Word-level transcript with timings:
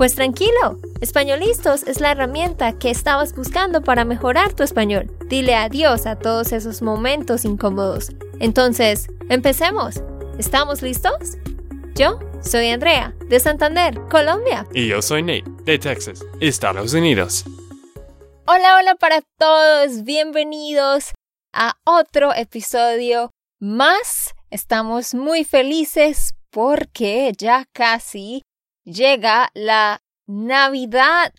Pues 0.00 0.14
tranquilo, 0.14 0.78
Españolistos 1.02 1.82
es 1.82 2.00
la 2.00 2.12
herramienta 2.12 2.78
que 2.78 2.88
estabas 2.88 3.36
buscando 3.36 3.82
para 3.82 4.06
mejorar 4.06 4.54
tu 4.54 4.62
español. 4.62 5.14
Dile 5.26 5.54
adiós 5.54 6.06
a 6.06 6.18
todos 6.18 6.52
esos 6.52 6.80
momentos 6.80 7.44
incómodos. 7.44 8.08
Entonces, 8.38 9.08
empecemos. 9.28 10.02
¿Estamos 10.38 10.80
listos? 10.80 11.36
Yo 11.94 12.18
soy 12.40 12.70
Andrea, 12.70 13.14
de 13.28 13.40
Santander, 13.40 14.00
Colombia. 14.08 14.66
Y 14.72 14.88
yo 14.88 15.02
soy 15.02 15.20
Nate, 15.20 15.44
de 15.64 15.78
Texas, 15.78 16.24
Estados 16.40 16.94
Unidos. 16.94 17.44
Hola, 18.46 18.78
hola 18.78 18.94
para 18.94 19.20
todos. 19.36 20.04
Bienvenidos 20.04 21.10
a 21.52 21.74
otro 21.84 22.32
episodio 22.34 23.32
más. 23.60 24.32
Estamos 24.48 25.12
muy 25.12 25.44
felices 25.44 26.32
porque 26.50 27.34
ya 27.36 27.66
casi 27.74 28.44
llega 28.84 29.50
la 29.54 30.02
Navidad. 30.26 31.32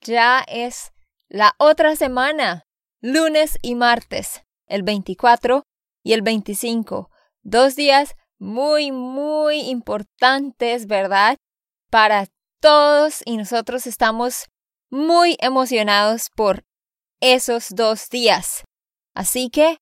Ya 0.00 0.44
es 0.46 0.92
la 1.28 1.54
otra 1.58 1.96
semana, 1.96 2.66
lunes 3.00 3.58
y 3.62 3.74
martes, 3.74 4.42
el 4.66 4.82
24 4.82 5.64
y 6.02 6.12
el 6.12 6.22
25. 6.22 7.10
Dos 7.42 7.76
días 7.76 8.14
muy, 8.38 8.92
muy 8.92 9.60
importantes, 9.60 10.86
¿verdad? 10.86 11.36
Para 11.90 12.28
todos 12.60 13.22
y 13.24 13.36
nosotros 13.36 13.86
estamos 13.86 14.46
muy 14.90 15.36
emocionados 15.40 16.30
por 16.34 16.64
esos 17.20 17.68
dos 17.70 18.08
días. 18.08 18.64
Así 19.14 19.50
que 19.50 19.78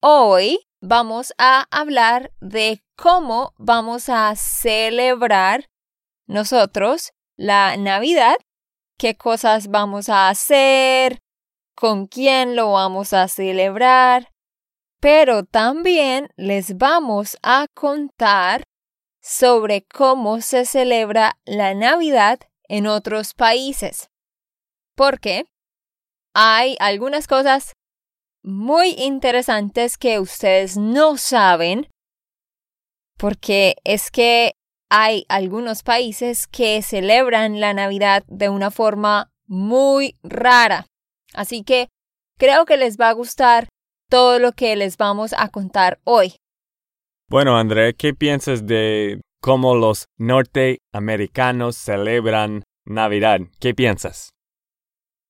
hoy 0.00 0.60
vamos 0.80 1.32
a 1.38 1.66
hablar 1.70 2.32
de 2.40 2.82
cómo 2.96 3.54
vamos 3.56 4.08
a 4.08 4.34
celebrar 4.36 5.66
nosotros 6.28 7.10
la 7.36 7.76
Navidad, 7.76 8.36
qué 8.96 9.16
cosas 9.16 9.68
vamos 9.68 10.08
a 10.08 10.28
hacer, 10.28 11.18
con 11.74 12.06
quién 12.06 12.56
lo 12.56 12.72
vamos 12.72 13.12
a 13.12 13.28
celebrar, 13.28 14.32
pero 15.00 15.44
también 15.44 16.28
les 16.36 16.76
vamos 16.76 17.36
a 17.42 17.66
contar 17.74 18.64
sobre 19.22 19.84
cómo 19.84 20.40
se 20.40 20.64
celebra 20.64 21.38
la 21.44 21.74
Navidad 21.74 22.40
en 22.64 22.86
otros 22.86 23.34
países. 23.34 24.10
Porque 24.96 25.44
hay 26.34 26.76
algunas 26.80 27.26
cosas 27.26 27.72
muy 28.42 28.90
interesantes 28.98 29.98
que 29.98 30.18
ustedes 30.18 30.76
no 30.76 31.16
saben, 31.16 31.88
porque 33.16 33.76
es 33.84 34.10
que 34.10 34.57
hay 34.90 35.26
algunos 35.28 35.82
países 35.82 36.46
que 36.46 36.82
celebran 36.82 37.60
la 37.60 37.74
Navidad 37.74 38.24
de 38.26 38.48
una 38.48 38.70
forma 38.70 39.30
muy 39.46 40.14
rara. 40.22 40.86
Así 41.34 41.62
que 41.62 41.88
creo 42.38 42.64
que 42.64 42.76
les 42.76 42.96
va 42.98 43.10
a 43.10 43.14
gustar 43.14 43.68
todo 44.08 44.38
lo 44.38 44.52
que 44.52 44.74
les 44.76 44.96
vamos 44.96 45.34
a 45.36 45.48
contar 45.48 46.00
hoy. 46.04 46.36
Bueno, 47.28 47.58
André, 47.58 47.94
¿qué 47.94 48.14
piensas 48.14 48.66
de 48.66 49.20
cómo 49.42 49.74
los 49.74 50.06
norteamericanos 50.16 51.76
celebran 51.76 52.64
Navidad? 52.86 53.40
¿Qué 53.60 53.74
piensas? 53.74 54.30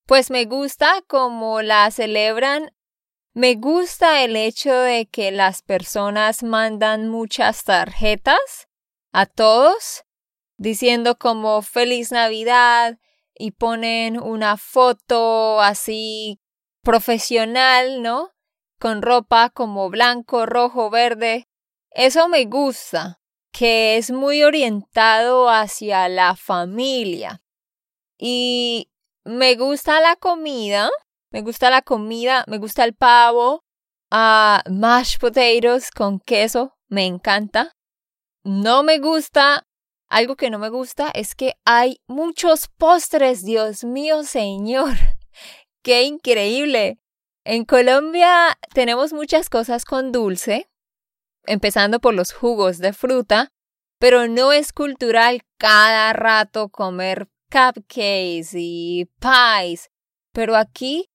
Pues 0.07 0.31
me 0.31 0.45
gusta 0.45 1.03
cómo 1.09 1.61
la 1.61 1.91
celebran. 1.91 2.71
Me 3.35 3.57
gusta 3.57 4.23
el 4.23 4.37
hecho 4.37 4.73
de 4.73 5.07
que 5.07 5.33
las 5.33 5.63
personas 5.63 6.45
mandan 6.45 7.09
muchas 7.09 7.65
tarjetas 7.65 8.68
a 9.13 9.27
todos 9.27 10.05
diciendo 10.59 11.17
como 11.19 11.63
feliz 11.63 12.13
Navidad 12.13 12.99
y 13.35 13.53
ponen 13.53 14.21
una 14.21 14.57
foto 14.57 15.61
así 15.61 16.41
profesional, 16.83 18.03
¿no? 18.03 18.33
Con 18.81 19.03
ropa 19.03 19.51
como 19.51 19.89
blanco, 19.89 20.47
rojo, 20.47 20.91
verde. 20.91 21.49
Eso 21.91 22.29
me 22.29 22.45
gusta, 22.45 23.21
que 23.53 23.97
es 23.97 24.11
muy 24.11 24.43
orientado 24.43 25.49
hacia 25.49 26.09
la 26.09 26.37
familia. 26.37 27.43
Y 28.19 28.91
me 29.25 29.55
gusta 29.55 30.01
la 30.01 30.17
comida, 30.17 30.91
me 31.31 31.43
gusta 31.43 31.71
la 31.71 31.83
comida, 31.83 32.45
me 32.49 32.59
gusta 32.59 32.85
el 32.85 32.95
pavo, 32.95 33.65
uh, 34.11 34.71
mashed 34.71 35.21
potatoes 35.21 35.91
con 35.91 36.19
queso, 36.21 36.77
me 36.89 37.07
encanta. 37.07 37.78
No 38.49 38.83
me 38.83 38.99
gusta, 38.99 39.67
algo 40.09 40.35
que 40.35 40.49
no 40.49 40.59
me 40.59 40.71
gusta 40.71 41.11
es 41.11 41.35
que 41.35 41.57
hay 41.67 42.01
muchos 42.07 42.69
postres, 42.79 43.45
Dios 43.45 43.85
mío, 43.85 44.25
señor. 44.25 44.97
¡Qué 45.85 46.05
increíble! 46.05 46.99
En 47.45 47.67
Colombia 47.67 48.59
tenemos 48.73 49.13
muchas 49.13 49.51
cosas 49.51 49.85
con 49.85 50.13
dulce, 50.13 50.71
empezando 51.45 52.01
por 52.01 52.15
los 52.15 52.33
jugos 52.33 52.79
de 52.79 52.95
fruta, 52.95 53.53
pero 53.99 54.29
no 54.29 54.53
es 54.53 54.73
cultural 54.73 55.43
cada 55.59 56.15
rato 56.15 56.71
comer 56.71 57.29
cupcakes 57.53 58.53
y 58.55 59.11
pies. 59.21 59.91
Pero 60.33 60.57
aquí 60.57 61.11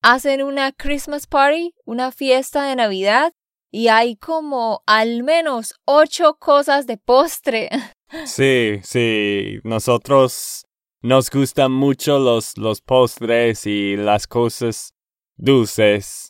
hacen 0.00 0.42
una 0.42 0.72
Christmas 0.72 1.26
party, 1.26 1.74
una 1.84 2.12
fiesta 2.12 2.62
de 2.62 2.76
Navidad, 2.76 3.34
y 3.72 3.88
hay 3.88 4.16
como 4.16 4.82
al 4.86 5.22
menos 5.24 5.74
ocho 5.86 6.34
cosas 6.38 6.86
de 6.86 6.98
postre. 6.98 7.68
Sí, 8.26 8.78
sí, 8.82 9.60
nosotros 9.64 10.66
nos 11.00 11.30
gustan 11.30 11.72
mucho 11.72 12.18
los, 12.18 12.58
los 12.58 12.82
postres 12.82 13.66
y 13.66 13.96
las 13.96 14.26
cosas 14.26 14.92
dulces. 15.34 16.28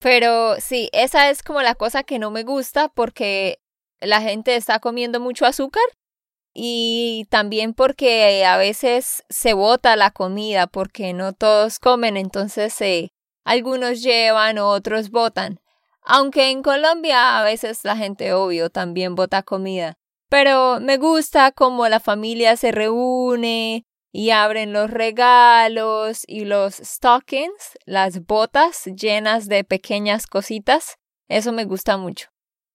Pero 0.00 0.56
sí, 0.58 0.88
esa 0.92 1.30
es 1.30 1.44
como 1.44 1.62
la 1.62 1.76
cosa 1.76 2.02
que 2.02 2.18
no 2.18 2.32
me 2.32 2.42
gusta 2.42 2.88
porque 2.88 3.60
la 4.00 4.20
gente 4.22 4.56
está 4.56 4.80
comiendo 4.80 5.20
mucho 5.20 5.46
azúcar 5.46 5.84
y 6.52 7.28
también 7.30 7.74
porque 7.74 8.44
a 8.44 8.56
veces 8.56 9.22
se 9.28 9.54
bota 9.54 9.94
la 9.94 10.10
comida 10.10 10.66
porque 10.66 11.12
no 11.12 11.32
todos 11.32 11.78
comen, 11.78 12.16
entonces 12.16 12.80
eh, 12.80 13.12
algunos 13.44 14.02
llevan, 14.02 14.58
otros 14.58 15.10
botan. 15.10 15.60
Aunque 16.04 16.50
en 16.50 16.62
Colombia 16.62 17.38
a 17.38 17.44
veces 17.44 17.80
la 17.84 17.96
gente, 17.96 18.32
obvio, 18.32 18.70
también 18.70 19.14
bota 19.14 19.42
comida. 19.42 19.94
Pero 20.28 20.80
me 20.80 20.98
gusta 20.98 21.52
cómo 21.52 21.88
la 21.88 22.00
familia 22.00 22.56
se 22.56 22.72
reúne 22.72 23.86
y 24.12 24.30
abren 24.30 24.72
los 24.72 24.90
regalos 24.90 26.24
y 26.26 26.44
los 26.44 26.76
stockings, 26.76 27.78
las 27.86 28.24
botas 28.26 28.84
llenas 28.84 29.48
de 29.48 29.64
pequeñas 29.64 30.26
cositas. 30.26 30.96
Eso 31.28 31.52
me 31.52 31.64
gusta 31.64 31.96
mucho. 31.96 32.28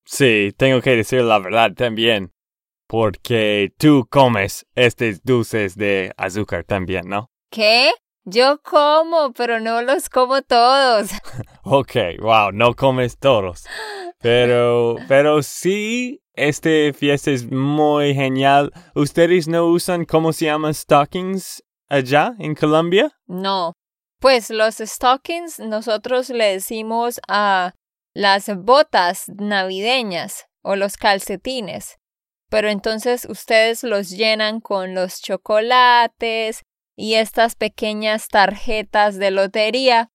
Sí, 0.06 0.52
tengo 0.58 0.82
que 0.82 0.96
decir 0.96 1.22
la 1.22 1.40
verdad 1.40 1.72
también. 1.74 2.34
Porque 2.88 3.72
tú 3.78 4.08
comes 4.10 4.66
estos 4.74 5.22
dulces 5.24 5.76
de 5.76 6.12
azúcar 6.18 6.64
también, 6.64 7.08
¿no? 7.08 7.30
¿Qué? 7.52 7.92
Yo 8.32 8.62
como, 8.62 9.34
pero 9.34 9.60
no 9.60 9.82
los 9.82 10.10
como 10.10 10.42
todos. 10.42 11.10
ok, 11.64 11.96
wow, 12.20 12.52
no 12.52 12.76
comes 12.76 13.18
todos. 13.18 13.66
Pero, 14.20 14.98
pero 15.08 15.42
sí, 15.42 16.22
este 16.34 16.94
fiesta 16.94 17.32
es 17.32 17.50
muy 17.50 18.14
genial. 18.14 18.72
¿Ustedes 18.94 19.48
no 19.48 19.66
usan 19.66 20.06
cómo 20.06 20.32
se 20.32 20.46
llaman 20.46 20.74
stockings 20.74 21.64
allá 21.88 22.36
en 22.40 22.54
Colombia? 22.54 23.12
No. 23.26 23.74
Pues 24.20 24.50
los 24.50 24.76
stockings 24.76 25.60
nosotros 25.60 26.30
le 26.30 26.54
decimos 26.54 27.20
a 27.28 27.74
las 28.14 28.54
botas 28.56 29.26
navideñas 29.30 30.46
o 30.62 30.76
los 30.76 30.98
calcetines. 30.98 31.96
Pero 32.50 32.70
entonces 32.70 33.26
ustedes 33.30 33.84
los 33.84 34.10
llenan 34.10 34.60
con 34.60 34.94
los 34.94 35.22
chocolates 35.22 36.64
y 37.00 37.16
estas 37.16 37.56
pequeñas 37.56 38.28
tarjetas 38.28 39.18
de 39.18 39.32
lotería. 39.32 40.12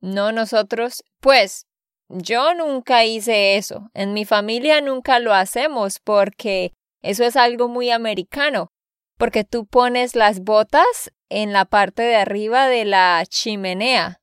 No 0.00 0.32
nosotros, 0.32 1.04
pues 1.20 1.68
yo 2.08 2.54
nunca 2.54 3.04
hice 3.04 3.56
eso. 3.56 3.88
En 3.94 4.14
mi 4.14 4.24
familia 4.24 4.80
nunca 4.80 5.20
lo 5.20 5.32
hacemos 5.32 6.00
porque 6.00 6.72
eso 7.02 7.22
es 7.22 7.36
algo 7.36 7.68
muy 7.68 7.90
americano. 7.90 8.72
Porque 9.16 9.44
tú 9.44 9.64
pones 9.64 10.16
las 10.16 10.40
botas 10.40 11.12
en 11.30 11.52
la 11.52 11.66
parte 11.66 12.02
de 12.02 12.16
arriba 12.16 12.66
de 12.66 12.84
la 12.84 13.22
chimenea 13.28 14.20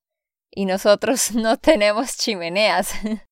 y 0.54 0.66
nosotros 0.66 1.32
no 1.36 1.56
tenemos 1.58 2.18
chimeneas. 2.18 2.94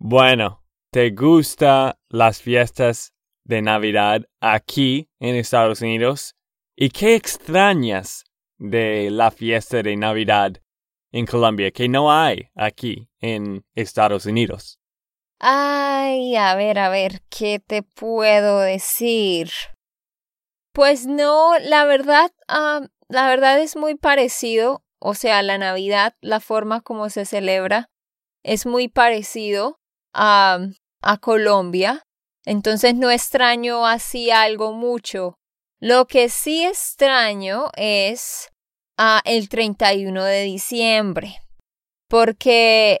Bueno, 0.00 0.64
¿te 0.92 1.10
gustan 1.10 1.94
las 2.08 2.40
fiestas 2.40 3.14
de 3.44 3.62
Navidad 3.62 4.22
aquí 4.40 5.08
en 5.18 5.34
Estados 5.34 5.80
Unidos? 5.80 6.37
¿Y 6.80 6.90
qué 6.90 7.16
extrañas 7.16 8.24
de 8.56 9.10
la 9.10 9.32
fiesta 9.32 9.82
de 9.82 9.96
Navidad 9.96 10.62
en 11.10 11.26
Colombia 11.26 11.72
que 11.72 11.88
no 11.88 12.12
hay 12.12 12.50
aquí 12.54 13.10
en 13.18 13.64
Estados 13.74 14.26
Unidos? 14.26 14.78
Ay, 15.40 16.36
a 16.36 16.54
ver, 16.54 16.78
a 16.78 16.88
ver, 16.88 17.22
¿qué 17.30 17.58
te 17.58 17.82
puedo 17.82 18.60
decir? 18.60 19.50
Pues 20.72 21.08
no, 21.08 21.58
la 21.58 21.84
verdad, 21.84 22.30
la 22.46 23.28
verdad 23.28 23.58
es 23.58 23.74
muy 23.74 23.96
parecido, 23.96 24.84
o 25.00 25.14
sea, 25.14 25.42
la 25.42 25.58
Navidad, 25.58 26.14
la 26.20 26.38
forma 26.38 26.80
como 26.80 27.10
se 27.10 27.24
celebra, 27.24 27.90
es 28.44 28.66
muy 28.66 28.86
parecido 28.86 29.80
a, 30.14 30.60
a 31.02 31.18
Colombia, 31.18 32.04
entonces 32.44 32.94
no 32.94 33.10
extraño 33.10 33.84
así 33.84 34.30
algo 34.30 34.72
mucho. 34.72 35.38
Lo 35.80 36.06
que 36.06 36.28
sí 36.28 36.64
extraño 36.64 37.70
es 37.76 38.50
a 38.96 39.22
el 39.24 39.48
31 39.48 40.24
de 40.24 40.42
diciembre, 40.42 41.40
porque 42.08 42.98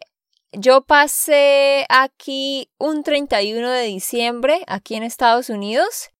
yo 0.52 0.82
pasé 0.82 1.86
aquí 1.88 2.70
un 2.78 3.02
31 3.02 3.68
de 3.68 3.82
diciembre, 3.82 4.62
aquí 4.68 4.94
en 4.94 5.02
Estados 5.02 5.50
Unidos, 5.50 6.10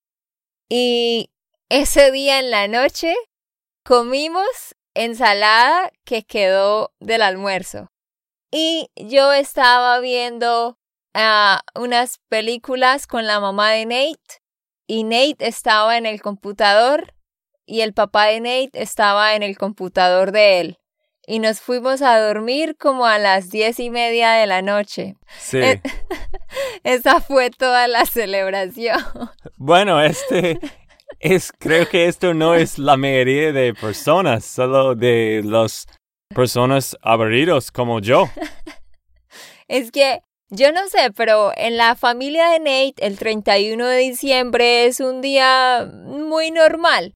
y 0.68 1.30
ese 1.68 2.10
día 2.10 2.40
en 2.40 2.50
la 2.50 2.66
noche 2.66 3.14
comimos 3.84 4.74
ensalada 4.94 5.92
que 6.04 6.24
quedó 6.24 6.92
del 6.98 7.22
almuerzo. 7.22 7.92
Y 8.50 8.90
yo 8.96 9.32
estaba 9.32 10.00
viendo 10.00 10.76
uh, 11.14 11.80
unas 11.80 12.18
películas 12.28 13.06
con 13.06 13.28
la 13.28 13.38
mamá 13.38 13.70
de 13.70 13.86
Nate 13.86 14.42
y 14.88 15.04
Nate 15.04 15.46
estaba 15.46 15.96
en 15.98 16.06
el 16.06 16.20
computador 16.20 17.14
y 17.66 17.82
el 17.82 17.92
papá 17.92 18.26
de 18.26 18.40
Nate 18.40 18.82
estaba 18.82 19.36
en 19.36 19.44
el 19.44 19.56
computador 19.56 20.32
de 20.32 20.60
él. 20.60 20.78
Y 21.26 21.40
nos 21.40 21.60
fuimos 21.60 22.00
a 22.00 22.18
dormir 22.18 22.74
como 22.78 23.04
a 23.04 23.18
las 23.18 23.50
diez 23.50 23.78
y 23.78 23.90
media 23.90 24.32
de 24.32 24.46
la 24.46 24.62
noche. 24.62 25.16
Sí. 25.38 25.58
Eh, 25.58 25.82
esa 26.84 27.20
fue 27.20 27.50
toda 27.50 27.86
la 27.86 28.06
celebración. 28.06 28.98
Bueno, 29.60 30.00
este 30.00 30.58
es, 31.18 31.52
creo 31.52 31.88
que 31.88 32.06
esto 32.06 32.32
no 32.32 32.54
es 32.54 32.78
la 32.78 32.96
mayoría 32.96 33.52
de 33.52 33.74
personas, 33.74 34.44
solo 34.44 34.94
de 34.94 35.42
las 35.44 35.86
personas 36.34 36.96
aburridos 37.02 37.70
como 37.70 38.00
yo. 38.00 38.30
Es 39.68 39.90
que 39.90 40.22
yo 40.50 40.72
no 40.72 40.88
sé, 40.88 41.10
pero 41.14 41.52
en 41.56 41.76
la 41.76 41.94
familia 41.94 42.50
de 42.50 42.58
Nate 42.58 43.06
el 43.06 43.18
31 43.18 43.86
de 43.86 43.98
diciembre 43.98 44.86
es 44.86 45.00
un 45.00 45.20
día 45.20 45.90
muy 45.92 46.50
normal, 46.50 47.14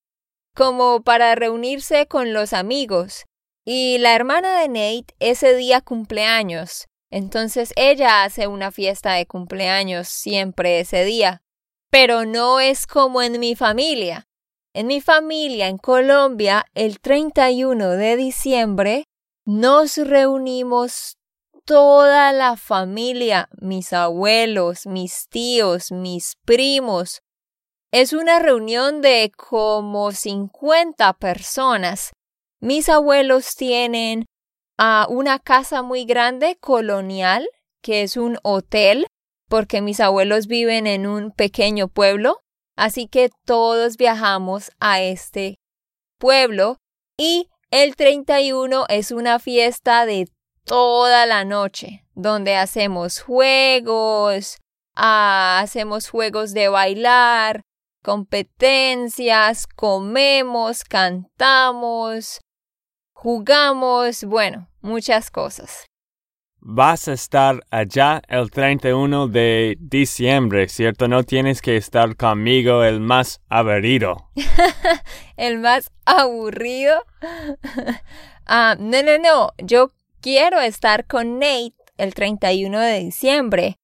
como 0.54 1.02
para 1.02 1.34
reunirse 1.34 2.06
con 2.06 2.32
los 2.32 2.52
amigos. 2.52 3.24
Y 3.64 3.98
la 3.98 4.14
hermana 4.14 4.60
de 4.60 4.68
Nate 4.68 5.14
ese 5.18 5.54
día 5.54 5.80
cumpleaños, 5.80 6.86
entonces 7.10 7.72
ella 7.76 8.24
hace 8.24 8.46
una 8.46 8.70
fiesta 8.70 9.12
de 9.14 9.26
cumpleaños 9.26 10.08
siempre 10.08 10.80
ese 10.80 11.04
día. 11.04 11.42
Pero 11.90 12.24
no 12.24 12.58
es 12.58 12.86
como 12.86 13.22
en 13.22 13.38
mi 13.38 13.54
familia. 13.54 14.26
En 14.74 14.86
mi 14.86 15.02
familia 15.02 15.68
en 15.68 15.76
Colombia, 15.76 16.64
el 16.74 17.00
31 17.00 17.90
de 17.90 18.16
diciembre, 18.16 19.04
nos 19.44 19.98
reunimos 19.98 21.18
toda 21.64 22.32
la 22.32 22.56
familia, 22.56 23.48
mis 23.60 23.92
abuelos, 23.92 24.86
mis 24.86 25.28
tíos, 25.28 25.92
mis 25.92 26.36
primos. 26.44 27.22
Es 27.92 28.12
una 28.12 28.38
reunión 28.38 29.00
de 29.00 29.30
como 29.36 30.12
50 30.12 31.12
personas. 31.14 32.12
Mis 32.60 32.88
abuelos 32.88 33.54
tienen 33.54 34.26
uh, 34.78 35.12
una 35.12 35.38
casa 35.38 35.82
muy 35.82 36.04
grande 36.04 36.56
colonial, 36.56 37.48
que 37.82 38.02
es 38.02 38.16
un 38.16 38.38
hotel, 38.42 39.06
porque 39.48 39.82
mis 39.82 40.00
abuelos 40.00 40.46
viven 40.46 40.86
en 40.86 41.06
un 41.06 41.30
pequeño 41.32 41.88
pueblo, 41.88 42.38
así 42.76 43.06
que 43.08 43.30
todos 43.44 43.98
viajamos 43.98 44.70
a 44.80 45.02
este 45.02 45.56
pueblo 46.18 46.78
y 47.18 47.50
el 47.70 47.96
31 47.96 48.86
es 48.88 49.10
una 49.10 49.38
fiesta 49.38 50.06
de 50.06 50.28
toda 50.64 51.26
la 51.26 51.44
noche, 51.44 52.04
donde 52.14 52.56
hacemos 52.56 53.20
juegos, 53.20 54.58
ah, 54.94 55.60
hacemos 55.62 56.08
juegos 56.08 56.54
de 56.54 56.68
bailar, 56.68 57.62
competencias, 58.02 59.66
comemos, 59.66 60.84
cantamos, 60.84 62.40
jugamos, 63.12 64.24
bueno, 64.24 64.68
muchas 64.80 65.30
cosas. 65.30 65.86
Vas 66.64 67.08
a 67.08 67.14
estar 67.14 67.60
allá 67.72 68.22
el 68.28 68.52
31 68.52 69.26
de 69.26 69.76
diciembre, 69.80 70.68
¿cierto? 70.68 71.08
No 71.08 71.24
tienes 71.24 71.60
que 71.60 71.76
estar 71.76 72.14
conmigo 72.14 72.84
el 72.84 73.00
más 73.00 73.40
aburrido. 73.48 74.30
el 75.36 75.58
más 75.58 75.90
aburrido. 76.04 77.04
ah, 78.46 78.76
no, 78.78 79.02
no, 79.02 79.18
no. 79.18 79.52
Yo 79.58 79.90
quiero 80.22 80.60
estar 80.60 81.06
con 81.06 81.40
Nate 81.40 81.74
el 81.98 82.14
31 82.14 82.78
de 82.78 82.98
diciembre, 83.00 83.76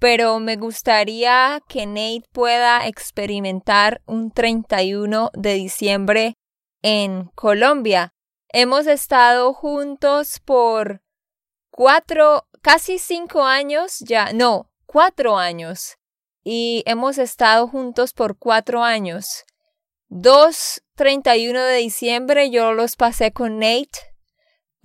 pero 0.00 0.40
me 0.40 0.56
gustaría 0.56 1.62
que 1.68 1.86
Nate 1.86 2.28
pueda 2.32 2.86
experimentar 2.86 4.02
un 4.04 4.30
31 4.32 5.30
de 5.32 5.54
diciembre 5.54 6.34
en 6.82 7.30
Colombia. 7.36 8.12
Hemos 8.48 8.86
estado 8.86 9.54
juntos 9.54 10.40
por 10.44 11.00
cuatro, 11.70 12.46
casi 12.60 12.98
cinco 12.98 13.44
años 13.44 14.00
ya, 14.00 14.32
no, 14.32 14.70
cuatro 14.86 15.38
años. 15.38 15.96
Y 16.42 16.82
hemos 16.86 17.16
estado 17.16 17.68
juntos 17.68 18.12
por 18.12 18.36
cuatro 18.36 18.82
años. 18.82 19.44
Dos 20.08 20.82
31 20.96 21.62
de 21.62 21.76
diciembre 21.76 22.50
yo 22.50 22.74
los 22.74 22.96
pasé 22.96 23.32
con 23.32 23.58
Nate 23.60 24.13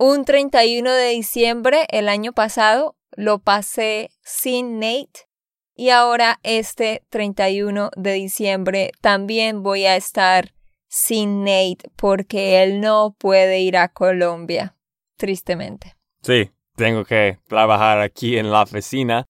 un 0.02 0.24
31 0.24 0.94
de 0.94 1.10
diciembre 1.10 1.86
el 1.90 2.08
año 2.08 2.32
pasado 2.32 2.96
lo 3.16 3.38
pasé 3.38 4.08
sin 4.22 4.78
Nate 4.78 5.28
y 5.76 5.90
ahora 5.90 6.40
este 6.42 7.04
31 7.10 7.90
de 7.96 8.14
diciembre 8.14 8.92
también 9.02 9.62
voy 9.62 9.84
a 9.84 9.96
estar 9.96 10.54
sin 10.88 11.44
Nate 11.44 11.90
porque 11.96 12.62
él 12.62 12.80
no 12.80 13.14
puede 13.18 13.60
ir 13.60 13.76
a 13.76 13.88
Colombia, 13.88 14.74
tristemente. 15.18 15.96
Sí, 16.22 16.50
tengo 16.76 17.04
que 17.04 17.38
trabajar 17.46 18.00
aquí 18.00 18.38
en 18.38 18.50
la 18.50 18.62
oficina 18.62 19.26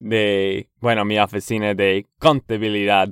de, 0.00 0.70
bueno, 0.80 1.04
mi 1.04 1.18
oficina 1.18 1.74
de 1.74 2.06
contabilidad. 2.18 3.10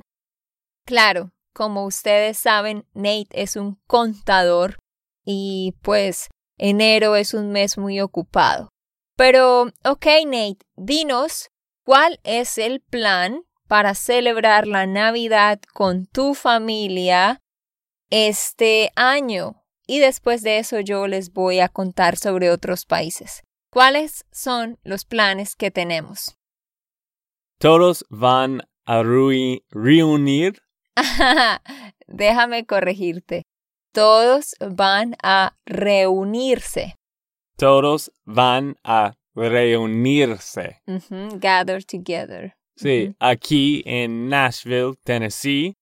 Claro, 0.83 1.31
como 1.53 1.85
ustedes 1.85 2.39
saben, 2.39 2.85
Nate 2.95 3.27
es 3.33 3.55
un 3.55 3.77
contador 3.85 4.79
y 5.23 5.75
pues 5.83 6.29
Enero 6.57 7.15
es 7.15 7.33
un 7.33 7.51
mes 7.51 7.77
muy 7.77 7.99
ocupado. 8.01 8.69
Pero, 9.15 9.71
ok, 9.83 10.05
Nate, 10.25 10.59
dinos 10.75 11.49
cuál 11.83 12.19
es 12.23 12.57
el 12.57 12.81
plan 12.81 13.41
para 13.67 13.95
celebrar 13.95 14.67
la 14.67 14.85
Navidad 14.85 15.59
con 15.73 16.05
tu 16.05 16.33
familia 16.33 17.41
este 18.09 18.91
año. 18.95 19.63
Y 19.87 19.99
después 19.99 20.43
de 20.43 20.59
eso 20.59 20.79
yo 20.79 21.07
les 21.07 21.31
voy 21.31 21.59
a 21.59 21.69
contar 21.69 22.17
sobre 22.17 22.51
otros 22.51 22.85
países. 22.85 23.43
¿Cuáles 23.71 24.25
son 24.31 24.79
los 24.83 25.05
planes 25.05 25.55
que 25.55 25.71
tenemos? 25.71 26.37
Todos 27.59 28.05
van 28.09 28.61
a 28.85 29.03
reunir. 29.03 30.61
Déjame 32.07 32.65
corregirte. 32.65 33.43
Todos 33.97 34.53
van 34.59 35.15
a 35.23 35.55
reunirse. 35.65 36.99
Todos 37.57 38.11
van 38.25 38.75
a 38.83 39.15
reunirse. 39.33 40.83
Gather 41.39 41.83
together. 41.83 42.53
Sí, 42.75 43.15
aquí 43.19 43.81
en 43.87 44.29
Nashville, 44.29 44.93
Tennessee, 45.03 45.77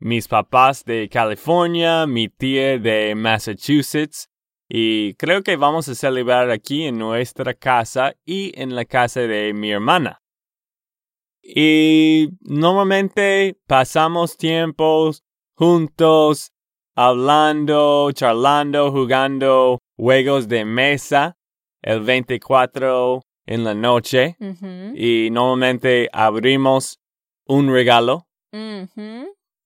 mis 0.00 0.26
papás 0.26 0.84
de 0.84 1.08
California, 1.08 2.04
mi 2.08 2.28
tía 2.28 2.80
de 2.80 3.14
Massachusetts, 3.14 4.28
y 4.68 5.14
creo 5.14 5.44
que 5.44 5.54
vamos 5.54 5.88
a 5.88 5.94
celebrar 5.94 6.50
aquí 6.50 6.82
en 6.82 6.98
nuestra 6.98 7.54
casa 7.54 8.16
y 8.24 8.60
en 8.60 8.74
la 8.74 8.84
casa 8.86 9.20
de 9.20 9.52
mi 9.54 9.70
hermana. 9.70 10.20
Y 11.44 12.28
normalmente 12.40 13.56
pasamos 13.68 14.36
tiempos 14.36 15.22
juntos 15.54 16.50
hablando, 16.96 18.10
charlando, 18.12 18.90
jugando 18.90 19.78
juegos 19.96 20.48
de 20.48 20.64
mesa 20.64 21.36
el 21.82 22.00
24 22.00 23.22
en 23.46 23.64
la 23.64 23.74
noche. 23.74 24.36
Y 24.94 25.28
normalmente 25.30 26.08
abrimos 26.12 26.98
un 27.46 27.70
regalo. 27.70 28.26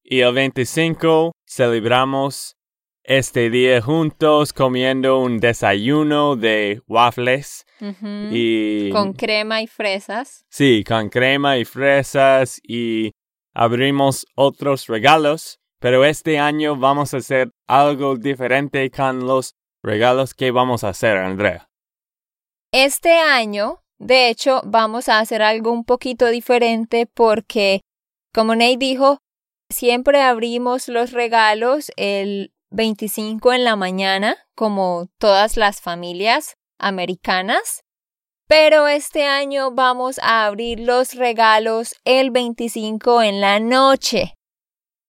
Y 0.02 0.20
el 0.20 0.34
25 0.34 1.32
celebramos 1.48 2.56
este 3.04 3.48
día 3.48 3.80
juntos 3.80 4.52
comiendo 4.52 5.20
un 5.20 5.38
desayuno 5.38 6.34
de 6.36 6.82
waffles. 6.88 7.64
Y 7.80 8.90
Con 8.90 9.12
crema 9.14 9.62
y 9.62 9.66
fresas. 9.68 10.44
sí, 10.50 10.84
con 10.86 11.08
crema 11.08 11.56
y 11.58 11.64
fresas. 11.64 12.60
Y 12.62 13.12
abrimos 13.54 14.26
otros 14.34 14.86
regalos, 14.88 15.59
pero 15.80 16.04
este 16.04 16.38
año 16.38 16.76
vamos 16.76 17.14
a 17.14 17.16
hacer 17.16 17.50
algo 17.66 18.16
diferente 18.16 18.90
con 18.90 19.26
los 19.26 19.56
regalos 19.82 20.34
que 20.34 20.50
vamos 20.50 20.84
a 20.84 20.90
hacer, 20.90 21.16
Andrea. 21.16 21.68
Este 22.70 23.18
año, 23.18 23.82
de 23.98 24.28
hecho, 24.28 24.60
vamos 24.64 25.08
a 25.08 25.18
hacer 25.18 25.42
algo 25.42 25.72
un 25.72 25.84
poquito 25.84 26.28
diferente 26.28 27.06
porque, 27.06 27.80
como 28.32 28.54
Nate 28.54 28.76
dijo, 28.76 29.18
siempre 29.70 30.20
abrimos 30.20 30.88
los 30.88 31.12
regalos 31.12 31.90
el 31.96 32.52
25 32.70 33.52
en 33.54 33.64
la 33.64 33.74
mañana, 33.74 34.36
como 34.54 35.08
todas 35.18 35.56
las 35.56 35.80
familias 35.80 36.56
americanas. 36.78 37.82
Pero 38.46 38.86
este 38.86 39.24
año 39.24 39.70
vamos 39.70 40.18
a 40.22 40.44
abrir 40.44 40.80
los 40.80 41.14
regalos 41.14 41.94
el 42.04 42.30
25 42.30 43.22
en 43.22 43.40
la 43.40 43.60
noche. 43.60 44.34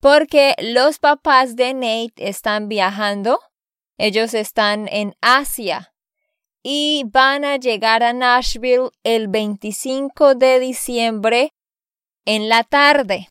Porque 0.02 0.56
los 0.60 1.00
papás 1.00 1.56
de 1.56 1.74
Nate 1.74 2.28
están 2.28 2.68
viajando. 2.68 3.40
Ellos 3.98 4.34
están 4.34 4.88
en 4.88 5.16
Asia 5.22 5.94
y 6.64 7.04
van 7.06 7.46
a 7.46 7.58
llegar 7.58 8.02
a 8.04 8.12
Nashville 8.12 8.90
el 9.04 9.28
25 9.28 10.36
de 10.36 10.60
diciembre 10.60 11.54
en 12.26 12.50
la 12.50 12.64
tarde. 12.64 13.30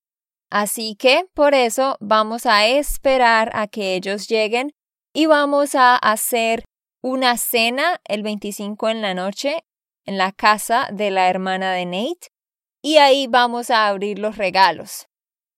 Así 0.49 0.95
que 0.97 1.27
por 1.35 1.55
eso 1.55 1.97
vamos 2.01 2.47
a 2.47 2.67
esperar 2.67 3.51
a 3.53 3.67
que 3.67 3.97
ellos 3.97 4.29
lleguen 4.29 4.73
y 5.13 5.27
vamos 5.27 5.75
a 5.75 5.97
hacer 5.97 6.65
una 7.03 7.37
cena 7.37 8.01
el 8.05 8.23
25 8.23 8.89
en 8.89 9.03
la 9.03 9.15
noche 9.15 9.65
en 10.07 10.19
la 10.19 10.31
casa 10.31 10.89
de 10.93 11.11
la 11.11 11.29
hermana 11.29 11.73
de 11.73 11.85
Nate 11.85 12.29
y 12.81 12.97
ahí 12.99 13.27
vamos 13.27 13.71
a 13.71 13.89
abrir 13.89 14.21
los 14.21 14.37
regalos. 14.37 15.10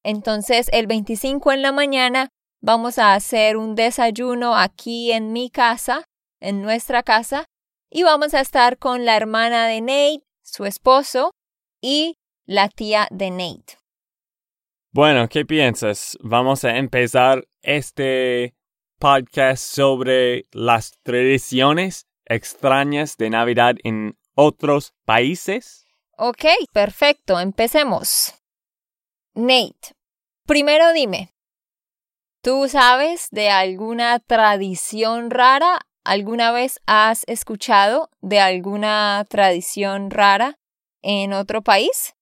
Entonces 0.05 0.69
el 0.73 0.87
25 0.87 1.53
en 1.53 1.63
la 1.63 1.73
mañana 1.73 2.29
vamos 2.61 2.99
a 2.99 3.15
hacer 3.15 3.57
un 3.57 3.75
desayuno 3.75 4.57
aquí 4.57 5.13
en 5.13 5.33
mi 5.33 5.51
casa, 5.51 6.05
en 6.41 6.63
nuestra 6.63 7.03
casa, 7.03 7.47
y 7.91 8.03
vamos 8.05 8.35
a 8.35 8.41
estar 8.41 8.79
con 8.79 9.05
la 9.05 9.17
hermana 9.17 9.67
de 9.67 9.81
Nate, 9.81 10.25
su 10.43 10.65
esposo 10.65 11.33
y 11.81 12.17
la 12.47 12.69
tía 12.69 13.07
de 13.11 13.31
Nate. 13.31 13.79
Bueno, 14.93 15.29
¿qué 15.29 15.45
piensas? 15.45 16.19
Vamos 16.21 16.65
a 16.65 16.77
empezar 16.77 17.47
este 17.63 18.55
podcast 18.99 19.65
sobre 19.65 20.47
las 20.53 20.93
tradiciones 21.03 22.07
extrañas 22.27 23.17
de 23.17 23.31
Navidad 23.31 23.77
en 23.85 24.17
otros 24.35 24.95
países. 25.05 25.87
Ok, 26.17 26.45
perfecto, 26.73 27.41
empecemos. 27.41 28.42
Nate, 29.35 29.95
primero 30.47 30.93
dime, 30.93 31.33
¿tú 32.43 32.69
sabes 32.69 33.29
de 33.31 33.49
alguna 33.49 34.19
tradición 34.19 35.31
rara? 35.31 35.81
¿Alguna 36.05 36.53
vez 36.53 36.81
has 36.87 37.25
escuchado 37.27 38.11
de 38.21 38.41
alguna 38.41 39.25
tradición 39.31 40.11
rara 40.11 40.59
en 41.01 41.33
otro 41.33 41.63
país? 41.63 42.15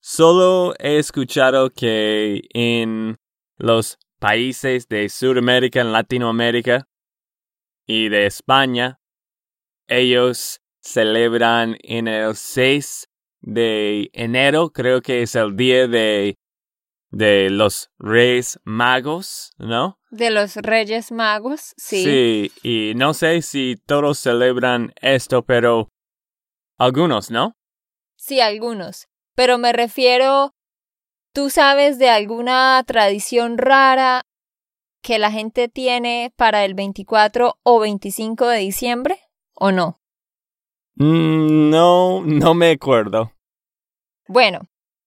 Solo 0.00 0.74
he 0.80 0.98
escuchado 0.98 1.70
que 1.70 2.40
en 2.52 3.18
los 3.56 3.96
países 4.18 4.88
de 4.88 5.08
Sudamérica, 5.10 5.84
Latinoamérica 5.84 6.88
y 7.86 8.08
de 8.08 8.26
España, 8.26 8.98
ellos 9.86 10.60
celebran 10.80 11.76
en 11.82 12.08
el 12.08 12.34
6 12.34 13.07
de 13.40 14.10
enero, 14.12 14.70
creo 14.70 15.02
que 15.02 15.22
es 15.22 15.34
el 15.34 15.56
día 15.56 15.86
de, 15.86 16.36
de 17.10 17.50
los 17.50 17.90
Reyes 17.98 18.58
Magos, 18.64 19.52
¿no? 19.58 19.98
De 20.10 20.30
los 20.30 20.56
Reyes 20.56 21.12
Magos, 21.12 21.74
sí. 21.76 22.02
Sí, 22.02 22.52
y 22.62 22.94
no 22.94 23.14
sé 23.14 23.42
si 23.42 23.76
todos 23.86 24.18
celebran 24.18 24.92
esto, 25.00 25.44
pero 25.44 25.88
algunos, 26.78 27.30
¿no? 27.30 27.54
Sí, 28.16 28.40
algunos. 28.40 29.08
Pero 29.34 29.58
me 29.58 29.72
refiero, 29.72 30.52
¿tú 31.32 31.50
sabes 31.50 31.98
de 31.98 32.10
alguna 32.10 32.82
tradición 32.86 33.58
rara 33.58 34.22
que 35.02 35.18
la 35.18 35.30
gente 35.30 35.68
tiene 35.68 36.32
para 36.36 36.64
el 36.64 36.74
24 36.74 37.58
o 37.62 37.78
25 37.78 38.48
de 38.48 38.58
diciembre? 38.58 39.20
¿O 39.54 39.70
no? 39.72 40.00
Mm, 40.98 41.70
No, 41.70 42.22
no 42.24 42.54
me 42.54 42.72
acuerdo. 42.72 43.32
Bueno, 44.26 44.60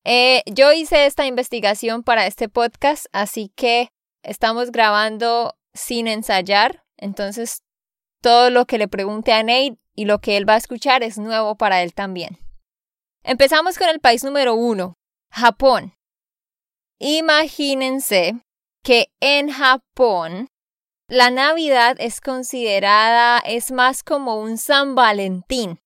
eh, 0.05 0.41
yo 0.45 0.71
hice 0.71 1.05
esta 1.05 1.25
investigación 1.25 2.01
para 2.03 2.25
este 2.27 2.48
podcast, 2.48 3.07
así 3.12 3.51
que 3.55 3.89
estamos 4.24 4.71
grabando 4.71 5.53
sin 5.74 6.07
ensayar. 6.07 6.83
Entonces, 6.98 7.63
todo 8.21 8.50
lo 8.50 8.65
que 8.65 8.77
le 8.77 8.88
pregunte 8.88 9.33
a 9.33 9.43
Nate 9.43 9.77
y 9.93 10.05
lo 10.05 10.19
que 10.19 10.38
él 10.38 10.48
va 10.48 10.53
a 10.53 10.57
escuchar 10.57 11.03
es 11.03 11.17
nuevo 11.17 11.55
para 11.55 11.83
él 11.83 11.93
también. 11.93 12.39
Empezamos 13.24 13.77
con 13.77 13.89
el 13.89 14.00
país 14.00 14.24
número 14.24 14.55
uno, 14.55 14.98
Japón. 15.29 15.93
Imagínense 17.00 18.36
que 18.83 19.07
en 19.19 19.51
Japón 19.51 20.48
la 21.07 21.29
Navidad 21.29 21.98
es 22.00 22.21
considerada, 22.21 23.39
es 23.39 23.71
más 23.71 24.01
como 24.01 24.39
un 24.39 24.57
San 24.57 24.95
Valentín. 24.95 25.80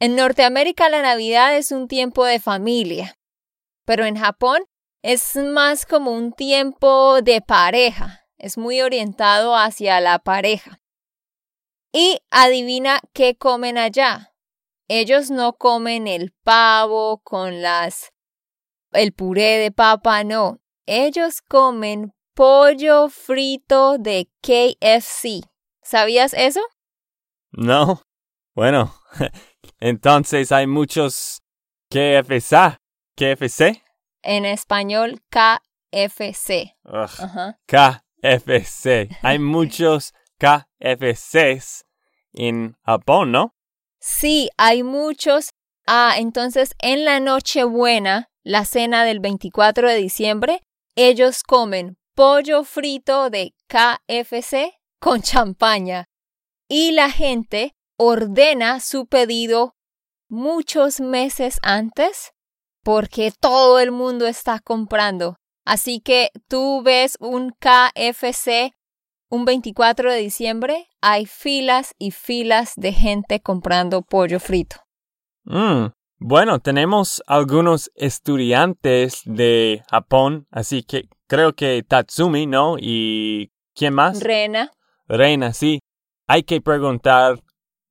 En 0.00 0.14
Norteamérica 0.14 0.88
la 0.88 1.02
Navidad 1.02 1.56
es 1.56 1.72
un 1.72 1.88
tiempo 1.88 2.24
de 2.24 2.38
familia, 2.38 3.18
pero 3.84 4.04
en 4.04 4.16
Japón 4.16 4.62
es 5.02 5.34
más 5.36 5.86
como 5.86 6.12
un 6.12 6.32
tiempo 6.32 7.20
de 7.22 7.40
pareja, 7.40 8.26
es 8.36 8.58
muy 8.58 8.80
orientado 8.80 9.56
hacia 9.56 10.00
la 10.00 10.18
pareja. 10.20 10.80
Y 11.92 12.20
adivina 12.30 13.00
qué 13.12 13.36
comen 13.36 13.78
allá. 13.78 14.34
Ellos 14.88 15.30
no 15.30 15.54
comen 15.54 16.06
el 16.06 16.32
pavo 16.44 17.20
con 17.24 17.60
las 17.60 18.12
el 18.92 19.12
puré 19.12 19.58
de 19.58 19.70
papa, 19.70 20.24
no. 20.24 20.60
Ellos 20.86 21.42
comen 21.42 22.14
pollo 22.34 23.08
frito 23.08 23.98
de 23.98 24.30
KFC. 24.42 25.42
¿Sabías 25.82 26.34
eso? 26.34 26.60
No. 27.50 28.02
Bueno, 28.54 28.94
entonces 29.80 30.52
hay 30.52 30.66
muchos 30.66 31.42
KFC. 31.90 32.78
KFC. 33.16 33.82
En 34.22 34.44
español, 34.44 35.20
KFC. 35.30 36.76
Ugh. 36.84 37.54
KFC. 37.66 39.08
Hay 39.22 39.38
muchos 39.38 40.12
KFCs 40.38 41.84
en 42.32 42.76
Japón, 42.84 43.32
¿no? 43.32 43.54
Sí, 44.00 44.50
hay 44.56 44.82
muchos. 44.82 45.50
Ah, 45.86 46.14
entonces 46.18 46.74
en 46.80 47.04
la 47.04 47.20
Nochebuena, 47.20 48.30
la 48.44 48.64
cena 48.64 49.04
del 49.04 49.20
24 49.20 49.88
de 49.88 49.96
diciembre, 49.96 50.60
ellos 50.94 51.42
comen 51.42 51.96
pollo 52.14 52.64
frito 52.64 53.30
de 53.30 53.54
KFC 53.68 54.78
con 55.00 55.22
champaña. 55.22 56.08
Y 56.68 56.92
la 56.92 57.10
gente 57.10 57.74
ordena 57.98 58.80
su 58.80 59.06
pedido 59.06 59.74
muchos 60.28 61.00
meses 61.00 61.58
antes 61.62 62.32
porque 62.82 63.32
todo 63.38 63.80
el 63.80 63.92
mundo 63.92 64.26
está 64.26 64.60
comprando. 64.60 65.36
Así 65.66 66.00
que 66.00 66.30
tú 66.48 66.82
ves 66.82 67.18
un 67.20 67.50
KFC 67.50 68.72
un 69.30 69.44
24 69.44 70.10
de 70.10 70.18
diciembre, 70.18 70.88
hay 71.00 71.26
filas 71.26 71.94
y 71.98 72.12
filas 72.12 72.72
de 72.76 72.92
gente 72.92 73.40
comprando 73.40 74.02
pollo 74.02 74.40
frito. 74.40 74.76
Mm, 75.44 75.88
Bueno, 76.20 76.58
tenemos 76.58 77.22
algunos 77.26 77.92
estudiantes 77.94 79.22
de 79.24 79.82
Japón, 79.88 80.48
así 80.50 80.82
que 80.82 81.04
creo 81.28 81.52
que 81.52 81.84
Tatsumi, 81.86 82.46
¿no? 82.46 82.76
¿Y 82.76 83.52
quién 83.74 83.94
más? 83.94 84.20
Rena. 84.20 84.72
Reina, 85.06 85.52
sí. 85.52 85.78
Hay 86.26 86.42
que 86.42 86.60
preguntar 86.60 87.38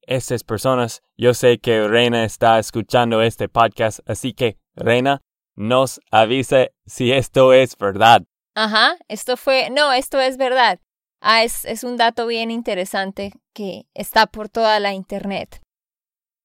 a 0.08 0.14
esas 0.14 0.44
personas. 0.44 1.02
Yo 1.18 1.34
sé 1.34 1.60
que 1.60 1.88
Reina 1.88 2.24
está 2.24 2.60
escuchando 2.60 3.22
este 3.22 3.50
podcast, 3.50 4.00
así 4.08 4.34
que 4.34 4.58
Reina 4.76 5.22
nos 5.56 6.00
avisa 6.12 6.68
si 6.86 7.12
esto 7.12 7.54
es 7.54 7.78
verdad. 7.78 8.24
Ajá, 8.56 8.98
esto 9.08 9.38
fue, 9.38 9.70
no, 9.70 9.92
esto 9.92 10.20
es 10.20 10.38
verdad. 10.38 10.80
Ah, 11.22 11.44
es, 11.44 11.66
es 11.66 11.84
un 11.84 11.98
dato 11.98 12.28
bien 12.28 12.52
interesante 12.52 13.34
que 13.54 13.86
está 13.94 14.28
por 14.28 14.50
toda 14.50 14.80
la 14.80 14.94
internet. 14.94 15.62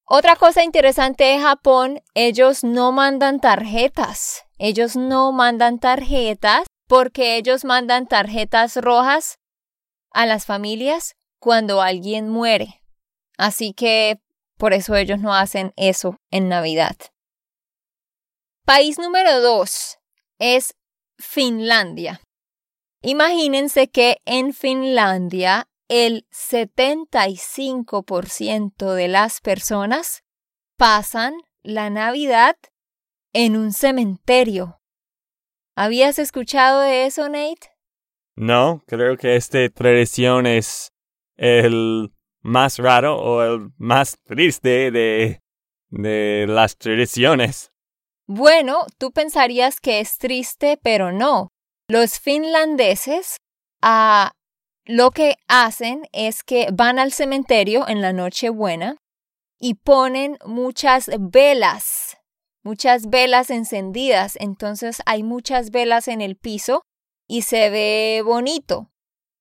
Otra 0.05 0.35
cosa 0.35 0.63
interesante 0.63 1.23
de 1.23 1.39
Japón, 1.39 2.01
ellos 2.13 2.63
no 2.63 2.91
mandan 2.91 3.39
tarjetas. 3.39 4.45
Ellos 4.57 4.95
no 4.95 5.31
mandan 5.31 5.79
tarjetas 5.79 6.65
porque 6.87 7.37
ellos 7.37 7.65
mandan 7.65 8.07
tarjetas 8.07 8.75
rojas 8.77 9.39
a 10.11 10.25
las 10.25 10.45
familias 10.45 11.15
cuando 11.39 11.81
alguien 11.81 12.29
muere. 12.29 12.82
Así 13.37 13.73
que 13.73 14.19
por 14.57 14.73
eso 14.73 14.95
ellos 14.95 15.19
no 15.19 15.33
hacen 15.33 15.73
eso 15.75 16.17
en 16.31 16.49
Navidad. 16.49 16.95
País 18.65 18.97
número 18.97 19.41
dos 19.41 19.99
es 20.39 20.73
Finlandia. 21.17 22.21
Imagínense 23.01 23.89
que 23.89 24.21
en 24.25 24.53
Finlandia 24.53 25.67
el 25.89 26.25
75% 26.31 28.93
de 28.93 29.09
las 29.09 29.41
personas 29.41 30.23
pasan 30.77 31.33
la 31.61 31.89
Navidad 31.89 32.55
en 33.33 33.57
un 33.57 33.73
cementerio. 33.73 34.79
¿Habías 35.75 36.19
escuchado 36.19 36.81
de 36.81 37.05
eso, 37.05 37.27
Nate? 37.27 37.73
No, 38.35 38.83
creo 38.87 39.17
que 39.17 39.35
esta 39.35 39.67
tradición 39.69 40.45
es 40.45 40.93
el 41.35 42.13
más 42.43 42.77
raro 42.77 43.17
o 43.17 43.41
el 43.41 43.71
más 43.77 44.17
triste 44.23 44.91
de, 44.91 45.41
de 45.89 46.45
las 46.47 46.77
tradiciones. 46.77 47.71
Bueno, 48.27 48.85
tú 48.97 49.11
pensarías 49.11 49.79
que 49.81 49.99
es 49.99 50.17
triste, 50.17 50.77
pero 50.81 51.11
no. 51.11 51.49
Los 51.87 52.19
finlandeses 52.19 53.37
ah, 53.81 54.31
lo 54.85 55.11
que 55.11 55.35
hacen 55.47 56.07
es 56.11 56.43
que 56.43 56.69
van 56.73 56.99
al 56.99 57.11
cementerio 57.11 57.87
en 57.87 58.01
la 58.01 58.13
noche 58.13 58.49
buena 58.49 58.97
y 59.59 59.75
ponen 59.75 60.37
muchas 60.45 61.09
velas, 61.19 62.17
muchas 62.63 63.09
velas 63.09 63.49
encendidas. 63.49 64.37
Entonces 64.39 65.01
hay 65.05 65.23
muchas 65.23 65.71
velas 65.71 66.07
en 66.07 66.21
el 66.21 66.35
piso 66.35 66.83
y 67.27 67.43
se 67.43 67.69
ve 67.69 68.21
bonito. 68.25 68.92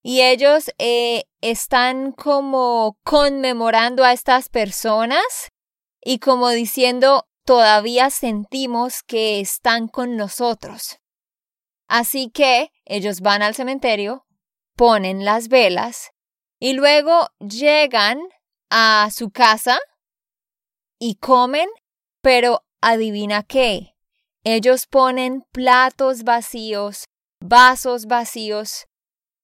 Y 0.03 0.21
ellos 0.23 0.71
eh, 0.79 1.25
están 1.41 2.13
como 2.13 2.99
conmemorando 3.05 4.05
a 4.05 4.13
estas 4.13 4.49
personas 4.49 5.53
y 6.01 6.19
como 6.19 6.49
diciendo, 6.51 7.29
todavía 7.45 8.11
sentimos 8.11 9.03
que 9.05 9.41
están 9.41 9.87
con 9.87 10.17
nosotros. 10.17 10.99
Así 11.87 12.31
que 12.31 12.71
ellos 12.85 13.21
van 13.21 13.43
al 13.43 13.55
cementerio, 13.55 14.27
ponen 14.77 15.25
las 15.25 15.49
velas 15.49 16.11
y 16.59 16.73
luego 16.73 17.29
llegan 17.39 18.19
a 18.71 19.09
su 19.15 19.31
casa 19.31 19.79
y 20.99 21.17
comen, 21.17 21.69
pero 22.21 22.65
adivina 22.81 23.43
qué, 23.43 23.95
ellos 24.43 24.87
ponen 24.87 25.45
platos 25.53 26.25
vacíos, 26.25 27.05
vasos 27.41 28.07
vacíos 28.07 28.87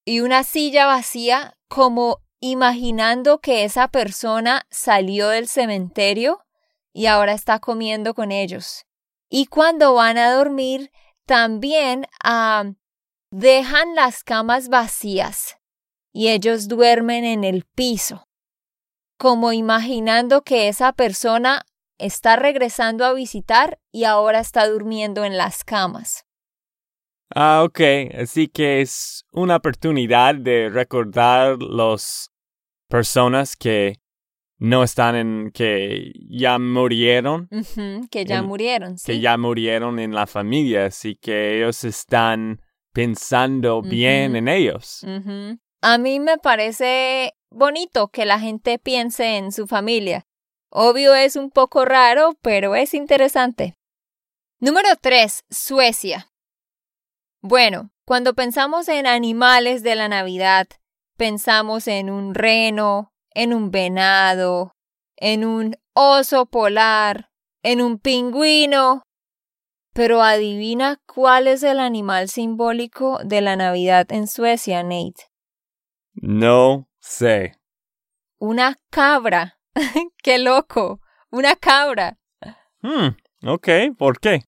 y 0.09 0.21
una 0.21 0.43
silla 0.43 0.87
vacía 0.87 1.55
como 1.69 2.23
imaginando 2.41 3.41
que 3.41 3.65
esa 3.65 3.89
persona 3.89 4.67
salió 4.71 5.29
del 5.29 5.49
cementerio 5.49 6.47
y 6.95 7.07
ahora 7.07 7.35
está 7.35 7.59
comiendo 7.59 8.15
con 8.15 8.33
ellos. 8.33 8.87
Y 9.29 9.47
cuando 9.47 9.93
van 9.93 10.17
a 10.17 10.33
dormir, 10.33 10.91
también 11.27 12.07
ah, 12.25 12.73
dejan 13.31 13.95
las 13.95 14.25
camas 14.25 14.71
vacías 14.71 15.59
y 16.11 16.29
ellos 16.29 16.69
duermen 16.69 17.27
en 17.27 17.45
el 17.45 17.67
piso, 17.67 18.27
como 19.19 19.53
imaginando 19.53 20.43
que 20.43 20.69
esa 20.69 20.95
persona 20.95 21.67
está 21.99 22.37
regresando 22.37 23.05
a 23.05 23.13
visitar 23.13 23.79
y 23.93 24.05
ahora 24.05 24.41
está 24.41 24.67
durmiendo 24.67 25.27
en 25.27 25.37
las 25.37 25.65
camas. 25.65 26.25
Ah, 27.35 27.63
ok. 27.65 27.81
Así 28.21 28.49
que 28.49 28.81
es 28.81 29.25
una 29.33 29.57
oportunidad 29.57 30.35
de 30.35 30.71
recordar 30.71 31.63
las 31.63 32.31
personas 32.89 33.57
que 33.57 34.01
no 34.59 34.83
están 34.83 35.15
en, 35.15 35.51
que 35.53 36.13
ya 36.29 36.59
murieron. 36.59 37.49
que 38.11 38.25
ya 38.25 38.43
murieron, 38.43 38.99
sí. 38.99 39.07
Que 39.13 39.21
ya 39.21 39.37
murieron 39.37 39.99
en 39.99 40.15
la 40.15 40.27
familia, 40.27 40.87
así 40.87 41.15
que 41.17 41.59
ellos 41.59 41.85
están 41.85 42.61
pensando 42.93 43.83
bien 43.83 44.35
en 44.35 44.49
ellos. 44.49 45.05
A 45.81 45.99
mí 45.99 46.19
me 46.19 46.39
parece 46.39 47.35
bonito 47.51 48.09
que 48.09 48.27
la 48.27 48.41
gente 48.41 48.79
piense 48.79 49.37
en 49.37 49.53
su 49.53 49.67
familia. 49.67 50.27
Obvio 50.71 51.15
es 51.15 51.37
un 51.37 51.51
poco 51.51 51.85
raro, 51.85 52.37
pero 52.43 52.75
es 52.75 52.95
interesante. 52.95 53.77
Número 54.61 54.89
3. 55.01 55.45
Suecia. 55.49 56.31
Bueno, 57.41 57.91
cuando 58.05 58.35
pensamos 58.35 58.89
en 58.89 59.07
animales 59.07 59.83
de 59.83 59.95
la 59.95 60.09
Navidad, 60.09 60.67
pensamos 61.17 61.87
en 61.87 62.11
un 62.11 62.35
reno, 62.35 63.13
en 63.31 63.55
un 63.55 63.71
venado, 63.71 64.75
en 65.17 65.45
un 65.45 65.77
oso 65.93 66.47
polar, 66.47 67.31
en 67.63 67.81
un 67.81 67.99
pingüino. 67.99 69.03
Pero 69.93 70.23
adivina 70.23 71.01
cuál 71.07 71.47
es 71.47 71.63
el 71.63 71.81
animal 71.81 72.29
simbólico 72.29 73.19
de 73.25 73.41
la 73.41 73.57
Navidad 73.57 74.11
en 74.11 74.27
Suecia, 74.27 74.83
Nate. 74.83 75.31
No 76.15 76.89
sé. 77.01 77.55
Una 78.39 78.77
cabra. 78.91 79.59
¡Qué 80.23 80.39
loco! 80.39 81.01
Una 81.31 81.57
cabra. 81.57 82.19
Hmm, 82.81 83.17
ok, 83.45 83.69
¿por 83.97 84.19
qué? 84.19 84.48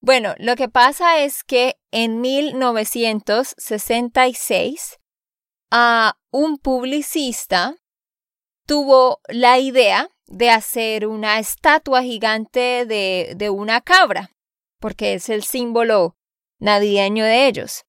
Bueno, 0.00 0.34
lo 0.38 0.54
que 0.54 0.68
pasa 0.68 1.18
es 1.20 1.42
que 1.42 1.76
en 1.90 2.20
1966 2.20 5.00
a 5.70 6.18
un 6.30 6.58
publicista 6.58 7.76
tuvo 8.66 9.20
la 9.28 9.58
idea 9.58 10.08
de 10.26 10.50
hacer 10.50 11.06
una 11.06 11.38
estatua 11.38 12.02
gigante 12.02 12.84
de, 12.86 13.32
de 13.36 13.50
una 13.50 13.80
cabra, 13.80 14.30
porque 14.78 15.14
es 15.14 15.28
el 15.28 15.42
símbolo 15.42 16.16
navideño 16.60 17.24
de 17.24 17.46
ellos. 17.46 17.84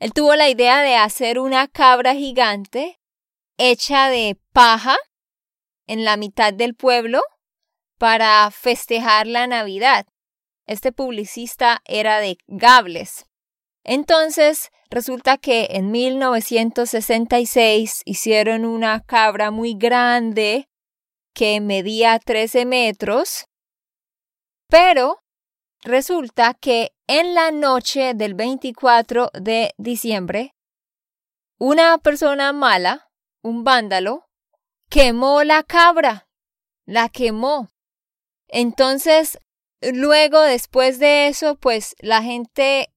Él 0.00 0.12
tuvo 0.12 0.34
la 0.34 0.48
idea 0.48 0.82
de 0.82 0.96
hacer 0.96 1.38
una 1.38 1.68
cabra 1.68 2.14
gigante 2.14 3.00
hecha 3.56 4.08
de 4.08 4.36
paja 4.52 4.96
en 5.86 6.04
la 6.04 6.16
mitad 6.16 6.52
del 6.52 6.74
pueblo 6.74 7.22
para 7.98 8.50
festejar 8.50 9.28
la 9.28 9.46
Navidad. 9.46 10.06
Este 10.66 10.92
publicista 10.92 11.82
era 11.84 12.18
de 12.18 12.38
Gables. 12.46 13.26
Entonces, 13.84 14.70
resulta 14.90 15.38
que 15.38 15.68
en 15.70 15.90
1966 15.90 18.02
hicieron 18.04 18.64
una 18.64 19.00
cabra 19.00 19.50
muy 19.50 19.74
grande 19.74 20.68
que 21.34 21.60
medía 21.60 22.18
13 22.18 22.66
metros, 22.66 23.46
pero 24.68 25.22
resulta 25.82 26.54
que 26.54 26.92
en 27.06 27.34
la 27.34 27.50
noche 27.50 28.14
del 28.14 28.34
24 28.34 29.30
de 29.34 29.74
diciembre, 29.78 30.54
una 31.58 31.98
persona 31.98 32.52
mala, 32.52 33.10
un 33.42 33.64
vándalo, 33.64 34.28
quemó 34.88 35.42
la 35.42 35.62
cabra, 35.62 36.28
la 36.86 37.08
quemó. 37.08 37.70
Entonces, 38.48 39.38
luego, 39.92 40.40
después 40.40 40.98
de 40.98 41.28
eso, 41.28 41.56
pues 41.56 41.96
la 42.00 42.22
gente 42.22 42.92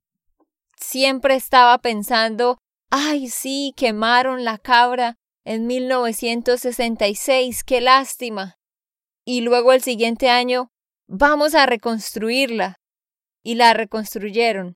siempre 0.77 1.35
estaba 1.35 1.77
pensando, 1.79 2.59
ay, 2.89 3.29
sí, 3.29 3.73
quemaron 3.75 4.43
la 4.43 4.57
cabra 4.57 5.17
en 5.43 5.67
1966, 5.67 7.63
qué 7.63 7.81
lástima. 7.81 8.57
Y 9.23 9.41
luego 9.41 9.73
el 9.73 9.81
siguiente 9.81 10.29
año, 10.29 10.71
vamos 11.07 11.55
a 11.55 11.65
reconstruirla. 11.65 12.79
Y 13.43 13.55
la 13.55 13.73
reconstruyeron. 13.73 14.75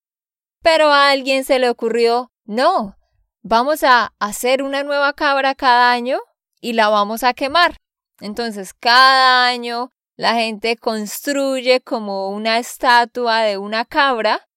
Pero 0.61 0.91
a 0.91 1.09
alguien 1.09 1.43
se 1.43 1.57
le 1.57 1.69
ocurrió, 1.69 2.31
no, 2.45 2.97
vamos 3.41 3.83
a 3.83 4.13
hacer 4.19 4.61
una 4.61 4.83
nueva 4.83 5.13
cabra 5.13 5.55
cada 5.55 5.91
año 5.91 6.19
y 6.61 6.73
la 6.73 6.89
vamos 6.89 7.23
a 7.23 7.33
quemar. 7.33 7.77
Entonces, 8.19 8.73
cada 8.73 9.47
año 9.47 9.91
la 10.19 10.33
gente 10.33 10.75
construye 10.75 11.79
como 11.79 12.27
una 12.27 12.59
estatua 12.59 13.43
de 13.43 13.57
una 13.57 13.85
cabra 13.85 14.49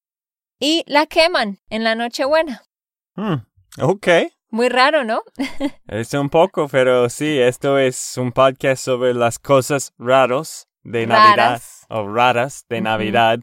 y 0.59 0.83
la 0.88 1.07
queman 1.07 1.61
en 1.70 1.85
la 1.85 1.94
Nochebuena. 1.94 2.64
Hmm, 3.14 3.44
ok. 3.81 4.09
Muy 4.51 4.68
raro, 4.68 5.05
¿no? 5.05 5.22
es 5.87 6.12
un 6.14 6.31
poco, 6.31 6.66
pero 6.66 7.09
sí, 7.09 7.38
esto 7.38 7.79
es 7.79 8.18
un 8.18 8.33
podcast 8.33 8.85
sobre 8.85 9.14
las 9.14 9.38
cosas 9.38 9.94
raros 9.98 10.66
de 10.83 11.07
Navidad 11.07 11.62
o 11.88 12.09
raras 12.09 12.66
de 12.68 12.81
Navidad. 12.81 13.38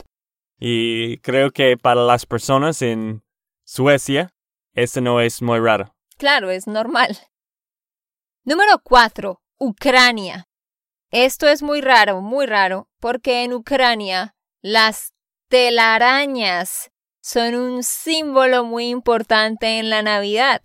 Y 0.59 1.19
creo 1.19 1.51
que 1.51 1.77
para 1.77 2.03
las 2.03 2.25
personas 2.25 2.81
en 2.81 3.23
Suecia, 3.63 4.33
esto 4.73 4.99
no 4.99 5.21
es 5.21 5.41
muy 5.41 5.59
raro. 5.59 5.95
Claro, 6.17 6.49
es 6.49 6.67
normal. 6.67 7.17
Número 8.43 8.77
4. 8.83 9.41
Ucrania. 9.57 10.48
Esto 11.11 11.47
es 11.47 11.63
muy 11.63 11.81
raro, 11.81 12.21
muy 12.21 12.45
raro, 12.45 12.87
porque 12.99 13.43
en 13.43 13.53
Ucrania 13.53 14.35
las 14.61 15.13
telarañas 15.49 16.91
son 17.21 17.55
un 17.55 17.83
símbolo 17.83 18.63
muy 18.63 18.89
importante 18.89 19.79
en 19.79 19.89
la 19.89 20.01
Navidad. 20.01 20.61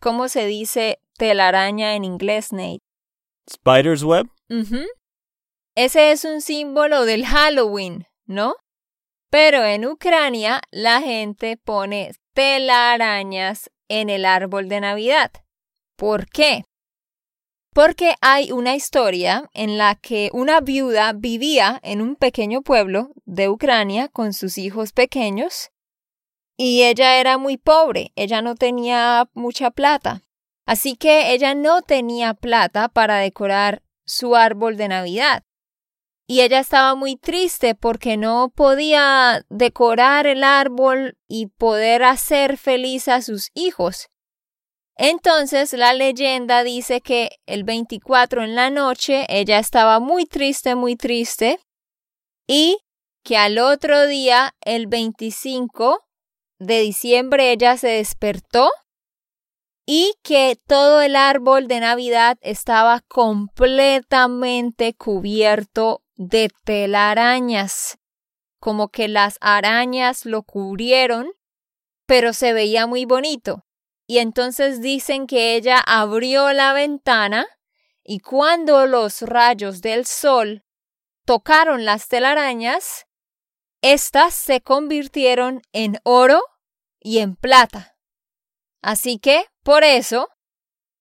¿Cómo 0.00 0.28
se 0.28 0.46
dice 0.46 1.00
telaraña 1.18 1.94
en 1.94 2.04
inglés, 2.04 2.52
Nate? 2.52 2.80
Spider's 3.50 4.02
web. 4.02 4.28
Ese 5.74 6.10
es 6.10 6.24
un 6.24 6.40
símbolo 6.40 7.04
del 7.04 7.26
Halloween, 7.26 8.06
¿no? 8.24 8.56
Pero 9.30 9.62
en 9.64 9.84
Ucrania 9.84 10.62
la 10.70 11.00
gente 11.00 11.56
pone 11.56 12.12
telarañas 12.32 13.70
en 13.88 14.08
el 14.08 14.24
árbol 14.24 14.68
de 14.68 14.80
Navidad. 14.80 15.30
¿Por 15.96 16.28
qué? 16.28 16.64
Porque 17.76 18.14
hay 18.22 18.52
una 18.52 18.74
historia 18.74 19.50
en 19.52 19.76
la 19.76 19.96
que 19.96 20.30
una 20.32 20.62
viuda 20.62 21.12
vivía 21.12 21.78
en 21.82 22.00
un 22.00 22.16
pequeño 22.16 22.62
pueblo 22.62 23.10
de 23.26 23.50
Ucrania 23.50 24.08
con 24.08 24.32
sus 24.32 24.56
hijos 24.56 24.92
pequeños 24.92 25.72
y 26.56 26.84
ella 26.84 27.20
era 27.20 27.36
muy 27.36 27.58
pobre, 27.58 28.12
ella 28.16 28.40
no 28.40 28.54
tenía 28.54 29.28
mucha 29.34 29.70
plata. 29.70 30.22
Así 30.64 30.96
que 30.96 31.34
ella 31.34 31.54
no 31.54 31.82
tenía 31.82 32.32
plata 32.32 32.88
para 32.88 33.18
decorar 33.18 33.82
su 34.06 34.36
árbol 34.36 34.78
de 34.78 34.88
Navidad. 34.88 35.44
Y 36.26 36.40
ella 36.40 36.60
estaba 36.60 36.94
muy 36.94 37.16
triste 37.16 37.74
porque 37.74 38.16
no 38.16 38.54
podía 38.56 39.44
decorar 39.50 40.26
el 40.26 40.44
árbol 40.44 41.18
y 41.28 41.48
poder 41.48 42.04
hacer 42.04 42.56
feliz 42.56 43.06
a 43.08 43.20
sus 43.20 43.50
hijos. 43.52 44.08
Entonces 44.96 45.72
la 45.74 45.92
leyenda 45.92 46.64
dice 46.64 47.02
que 47.02 47.30
el 47.46 47.64
24 47.64 48.42
en 48.42 48.54
la 48.54 48.70
noche 48.70 49.26
ella 49.28 49.58
estaba 49.58 50.00
muy 50.00 50.24
triste, 50.24 50.74
muy 50.74 50.96
triste, 50.96 51.60
y 52.46 52.78
que 53.22 53.36
al 53.36 53.58
otro 53.58 54.06
día, 54.06 54.54
el 54.60 54.86
25 54.86 56.04
de 56.58 56.80
diciembre, 56.80 57.50
ella 57.50 57.76
se 57.76 57.88
despertó 57.88 58.70
y 59.84 60.14
que 60.22 60.56
todo 60.66 61.02
el 61.02 61.16
árbol 61.16 61.68
de 61.68 61.80
Navidad 61.80 62.38
estaba 62.40 63.00
completamente 63.08 64.94
cubierto 64.94 66.02
de 66.14 66.50
telarañas, 66.64 67.98
como 68.60 68.88
que 68.88 69.08
las 69.08 69.38
arañas 69.40 70.24
lo 70.24 70.42
cubrieron, 70.42 71.28
pero 72.06 72.32
se 72.32 72.52
veía 72.52 72.86
muy 72.86 73.04
bonito. 73.04 73.64
Y 74.06 74.18
entonces 74.18 74.80
dicen 74.80 75.26
que 75.26 75.56
ella 75.56 75.78
abrió 75.84 76.52
la 76.52 76.72
ventana 76.72 77.46
y 78.04 78.20
cuando 78.20 78.86
los 78.86 79.22
rayos 79.22 79.82
del 79.82 80.06
sol 80.06 80.64
tocaron 81.24 81.84
las 81.84 82.06
telarañas, 82.06 83.06
éstas 83.82 84.34
se 84.34 84.60
convirtieron 84.60 85.60
en 85.72 85.98
oro 86.04 86.40
y 87.00 87.18
en 87.18 87.34
plata. 87.34 87.96
Así 88.80 89.18
que, 89.18 89.46
por 89.64 89.82
eso, 89.82 90.28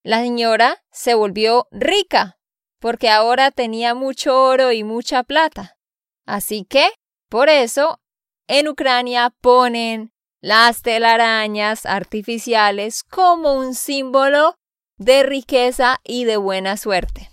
la 0.02 0.22
señora 0.22 0.84
se 0.92 1.14
volvió 1.14 1.68
rica, 1.70 2.40
porque 2.80 3.10
ahora 3.10 3.52
tenía 3.52 3.94
mucho 3.94 4.42
oro 4.42 4.72
y 4.72 4.84
mucha 4.84 5.22
plata. 5.22 5.78
Así 6.26 6.66
que, 6.66 6.90
por 7.30 7.50
eso, 7.50 8.02
en 8.48 8.68
Ucrania 8.68 9.32
ponen 9.42 10.15
las 10.46 10.84
telarañas 10.84 11.88
artificiales 11.88 13.04
como 13.04 13.54
un 13.54 13.74
símbolo 13.74 14.54
de 14.96 15.24
riqueza 15.24 16.00
y 16.04 16.26
de 16.26 16.38
buena 16.38 16.78
suerte. 16.78 17.32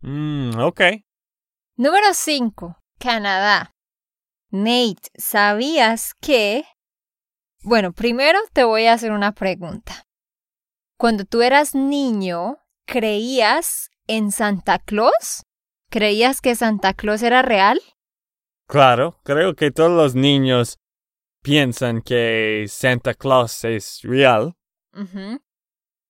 Mm, 0.00 0.58
ok. 0.60 0.80
Número 1.76 2.14
5. 2.14 2.78
Canadá. 2.98 3.74
Nate, 4.50 5.10
¿sabías 5.18 6.14
que 6.14 6.64
bueno, 7.62 7.92
primero 7.92 8.38
te 8.54 8.64
voy 8.64 8.86
a 8.86 8.94
hacer 8.94 9.12
una 9.12 9.32
pregunta. 9.32 10.06
Cuando 10.96 11.26
tú 11.26 11.42
eras 11.42 11.74
niño, 11.74 12.56
¿creías 12.86 13.90
en 14.06 14.32
Santa 14.32 14.78
Claus? 14.78 15.42
¿Creías 15.90 16.40
que 16.40 16.54
Santa 16.54 16.94
Claus 16.94 17.22
era 17.22 17.42
real? 17.42 17.82
Claro, 18.66 19.20
creo 19.24 19.54
que 19.56 19.72
todos 19.72 19.90
los 19.90 20.14
niños 20.14 20.78
piensan 21.46 22.02
que 22.02 22.66
Santa 22.68 23.14
Claus 23.14 23.62
es 23.62 24.00
real. 24.02 24.56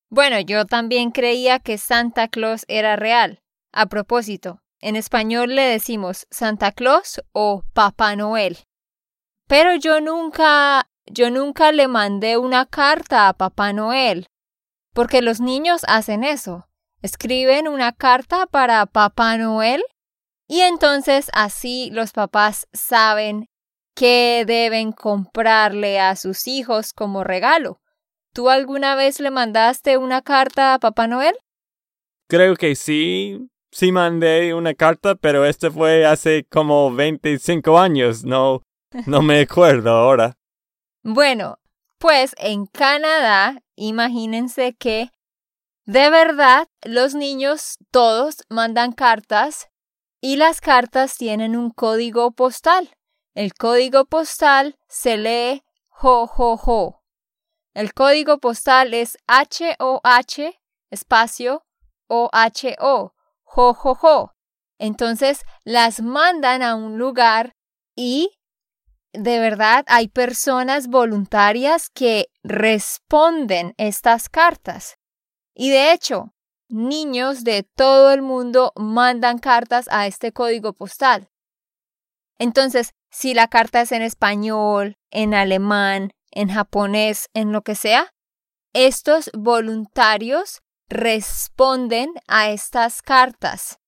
Bueno, 0.09 0.41
yo 0.41 0.65
también 0.65 1.11
creía 1.11 1.59
que 1.59 1.77
Santa 1.77 2.29
Claus 2.29 2.65
era 2.69 2.97
real. 2.97 3.43
A 3.71 3.85
propósito, 3.85 4.63
en 4.81 4.97
español 4.97 5.55
le 5.55 5.61
decimos 5.61 6.27
Santa 6.31 6.73
Claus 6.73 7.21
o 7.33 7.65
Papá 7.75 8.17
Noel. 8.17 8.61
Pero 9.47 9.75
yo 9.75 10.01
nunca 10.01 10.89
yo 11.05 11.31
nunca 11.31 11.71
le 11.71 11.87
mandé 11.87 12.39
una 12.39 12.65
carta 12.65 13.29
a 13.29 13.35
Papá 13.35 13.75
Noel, 13.75 14.29
porque 14.95 15.21
los 15.21 15.43
niños 15.43 15.83
hacen 15.87 16.25
eso. 16.25 16.67
Escriben 17.03 17.69
una 17.69 17.93
carta 17.93 18.47
para 18.47 18.87
Papá 18.87 19.37
Noel 19.37 19.85
y 20.49 20.63
entonces 20.63 21.29
así 21.35 21.91
los 21.93 22.13
papás 22.13 22.69
saben 22.73 23.51
qué 23.97 24.45
deben 24.47 24.93
comprarle 24.93 25.99
a 25.99 26.15
sus 26.15 26.47
hijos 26.47 26.93
como 26.93 27.25
regalo. 27.25 27.81
¿Tú 28.33 28.51
alguna 28.51 28.95
vez 28.95 29.19
le 29.19 29.31
mandaste 29.31 29.97
una 29.97 30.21
carta 30.23 30.75
a 30.75 30.79
Papá 30.79 31.09
Noel? 31.09 31.35
Creo 32.29 32.55
que 32.57 32.77
sí, 32.77 33.49
sí 33.73 33.93
mandé 33.93 34.53
una 34.53 34.75
carta, 34.75 35.15
pero 35.15 35.47
este 35.47 35.71
fue 35.71 36.05
hace 36.05 36.45
como 36.45 36.95
25 36.95 37.79
años, 37.79 38.25
no, 38.25 38.63
no 39.07 39.23
me 39.23 39.41
acuerdo 39.41 39.91
ahora. 39.91 40.37
Bueno, 41.03 41.59
pues 41.99 42.35
en 42.37 42.67
Canadá, 42.67 43.63
imagínense 43.77 44.75
que 44.75 45.11
de 45.87 46.11
verdad 46.11 46.69
los 46.85 47.15
niños 47.15 47.79
todos 47.91 48.45
mandan 48.51 48.93
cartas 48.93 49.69
y 50.21 50.37
las 50.37 50.61
cartas 50.61 51.17
tienen 51.17 51.57
un 51.57 51.71
código 51.71 52.33
postal. 52.33 52.91
El 53.37 53.53
código 53.53 54.07
postal 54.07 54.79
se 54.89 55.19
lee 55.19 55.63
jo 55.89 56.27
jo 56.27 56.57
jo. 56.57 57.03
El 57.75 57.93
código 57.93 58.39
postal 58.39 58.95
es 58.95 59.19
H-O-H 59.27 60.59
espacio 60.91 61.67
O-H-O, 62.07 63.15
jo 63.43 63.75
jo 63.75 63.95
jo. 63.95 64.33
Entonces 64.79 65.43
las 65.65 66.01
mandan 66.01 66.63
a 66.63 66.77
un 66.77 66.97
lugar 66.97 67.55
y 67.95 68.31
de 69.13 69.39
verdad 69.39 69.85
hay 69.87 70.09
personas 70.09 70.87
voluntarias 70.87 71.91
que 71.91 72.31
responden 72.43 73.75
estas 73.77 74.31
cartas. 74.31 74.97
Y 75.53 75.69
de 75.69 75.93
hecho, 75.93 76.33
niños 76.71 77.45
de 77.45 77.65
todo 77.65 78.13
el 78.13 78.23
mundo 78.23 78.73
mandan 78.77 79.37
cartas 79.37 79.89
a 79.91 80.07
este 80.07 80.33
código 80.33 80.73
postal. 80.73 81.29
Entonces, 82.39 82.95
si 83.17 83.33
la 83.33 83.49
carta 83.49 83.81
es 83.81 83.93
en 83.93 84.03
español, 84.03 84.99
en 85.11 85.33
alemán, 85.33 86.11
en 86.33 86.51
japonés, 86.51 87.31
en 87.33 87.51
lo 87.51 87.63
que 87.63 87.75
sea, 87.75 88.13
estos 88.75 89.31
voluntarios 89.33 90.61
responden 90.91 92.11
a 92.29 92.51
estas 92.51 93.01
cartas. 93.01 93.79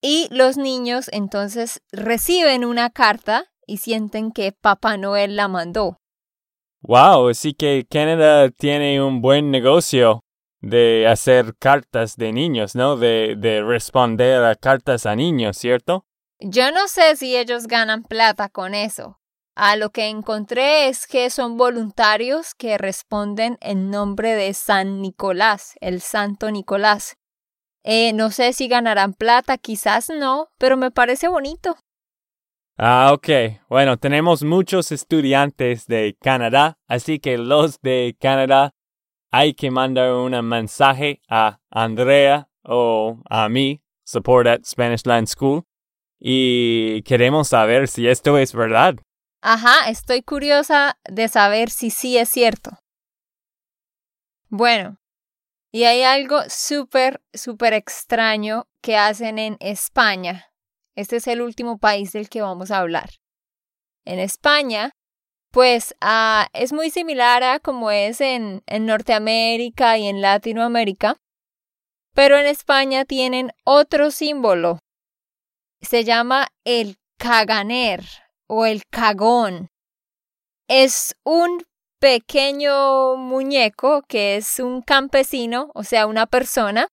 Y 0.00 0.28
los 0.30 0.58
niños 0.58 1.10
entonces 1.12 1.82
reciben 1.90 2.64
una 2.64 2.90
carta 2.90 3.46
y 3.66 3.78
sienten 3.78 4.30
que 4.30 4.52
Papá 4.52 4.96
Noel 4.96 5.34
la 5.34 5.48
mandó. 5.48 5.96
Wow, 6.82 7.30
así 7.30 7.52
que 7.52 7.84
Canadá 7.90 8.48
tiene 8.50 9.02
un 9.02 9.22
buen 9.22 9.50
negocio 9.50 10.20
de 10.60 11.08
hacer 11.08 11.56
cartas 11.58 12.14
de 12.14 12.32
niños, 12.32 12.76
¿no? 12.76 12.96
De, 12.96 13.34
de 13.36 13.60
responder 13.64 14.44
a 14.44 14.54
cartas 14.54 15.04
a 15.04 15.16
niños, 15.16 15.56
¿cierto? 15.56 16.06
Yo 16.40 16.70
no 16.70 16.86
sé 16.88 17.16
si 17.16 17.36
ellos 17.36 17.66
ganan 17.66 18.02
plata 18.02 18.48
con 18.48 18.74
eso. 18.74 19.20
A 19.54 19.76
lo 19.76 19.88
que 19.90 20.08
encontré 20.08 20.88
es 20.88 21.06
que 21.06 21.30
son 21.30 21.56
voluntarios 21.56 22.54
que 22.54 22.76
responden 22.76 23.56
en 23.62 23.90
nombre 23.90 24.34
de 24.34 24.52
San 24.52 25.00
Nicolás, 25.00 25.76
el 25.80 26.02
Santo 26.02 26.50
Nicolás. 26.50 27.16
Eh, 27.82 28.12
no 28.12 28.30
sé 28.30 28.52
si 28.52 28.68
ganarán 28.68 29.14
plata, 29.14 29.56
quizás 29.56 30.10
no, 30.10 30.48
pero 30.58 30.76
me 30.76 30.90
parece 30.90 31.28
bonito. 31.28 31.76
Ah, 32.76 33.12
ok. 33.14 33.28
Bueno, 33.70 33.96
tenemos 33.96 34.42
muchos 34.42 34.92
estudiantes 34.92 35.86
de 35.86 36.18
Canadá, 36.20 36.78
así 36.86 37.18
que 37.18 37.38
los 37.38 37.80
de 37.80 38.14
Canadá 38.20 38.74
hay 39.30 39.54
que 39.54 39.70
mandar 39.70 40.12
un 40.12 40.32
mensaje 40.46 41.22
a 41.30 41.60
Andrea 41.70 42.50
o 42.62 43.22
a 43.30 43.48
mí, 43.48 43.80
support 44.04 44.46
at 44.46 44.64
Spanish 44.64 45.06
Land 45.06 45.28
School, 45.28 45.65
y 46.18 47.02
queremos 47.02 47.48
saber 47.48 47.88
si 47.88 48.08
esto 48.08 48.38
es 48.38 48.54
verdad. 48.54 48.96
Ajá, 49.42 49.88
estoy 49.88 50.22
curiosa 50.22 50.98
de 51.08 51.28
saber 51.28 51.70
si 51.70 51.90
sí 51.90 52.18
es 52.18 52.28
cierto. 52.28 52.78
Bueno, 54.48 54.98
Y 55.72 55.84
hay 55.84 56.02
algo 56.04 56.40
súper, 56.48 57.20
súper 57.34 57.74
extraño 57.74 58.66
que 58.80 58.96
hacen 58.96 59.38
en 59.38 59.56
España. 59.60 60.46
Este 60.94 61.16
es 61.16 61.26
el 61.26 61.42
último 61.42 61.76
país 61.78 62.12
del 62.12 62.30
que 62.30 62.40
vamos 62.40 62.70
a 62.70 62.78
hablar. 62.78 63.10
En 64.06 64.18
España, 64.18 64.92
pues 65.52 65.94
ah, 66.00 66.48
es 66.54 66.72
muy 66.72 66.90
similar 66.90 67.42
a 67.42 67.60
como 67.60 67.90
es 67.90 68.22
en, 68.22 68.62
en 68.66 68.86
Norteamérica 68.86 69.98
y 69.98 70.06
en 70.06 70.22
Latinoamérica, 70.22 71.16
pero 72.14 72.38
en 72.38 72.46
España 72.46 73.04
tienen 73.04 73.52
otro 73.64 74.10
símbolo. 74.10 74.78
Se 75.80 76.04
llama 76.04 76.48
el 76.64 76.96
caganer 77.18 78.04
o 78.46 78.66
el 78.66 78.82
cagón. 78.90 79.70
Es 80.68 81.14
un 81.24 81.64
pequeño 81.98 83.16
muñeco 83.16 84.02
que 84.02 84.36
es 84.36 84.58
un 84.58 84.82
campesino, 84.82 85.70
o 85.74 85.84
sea, 85.84 86.06
una 86.06 86.26
persona, 86.26 86.88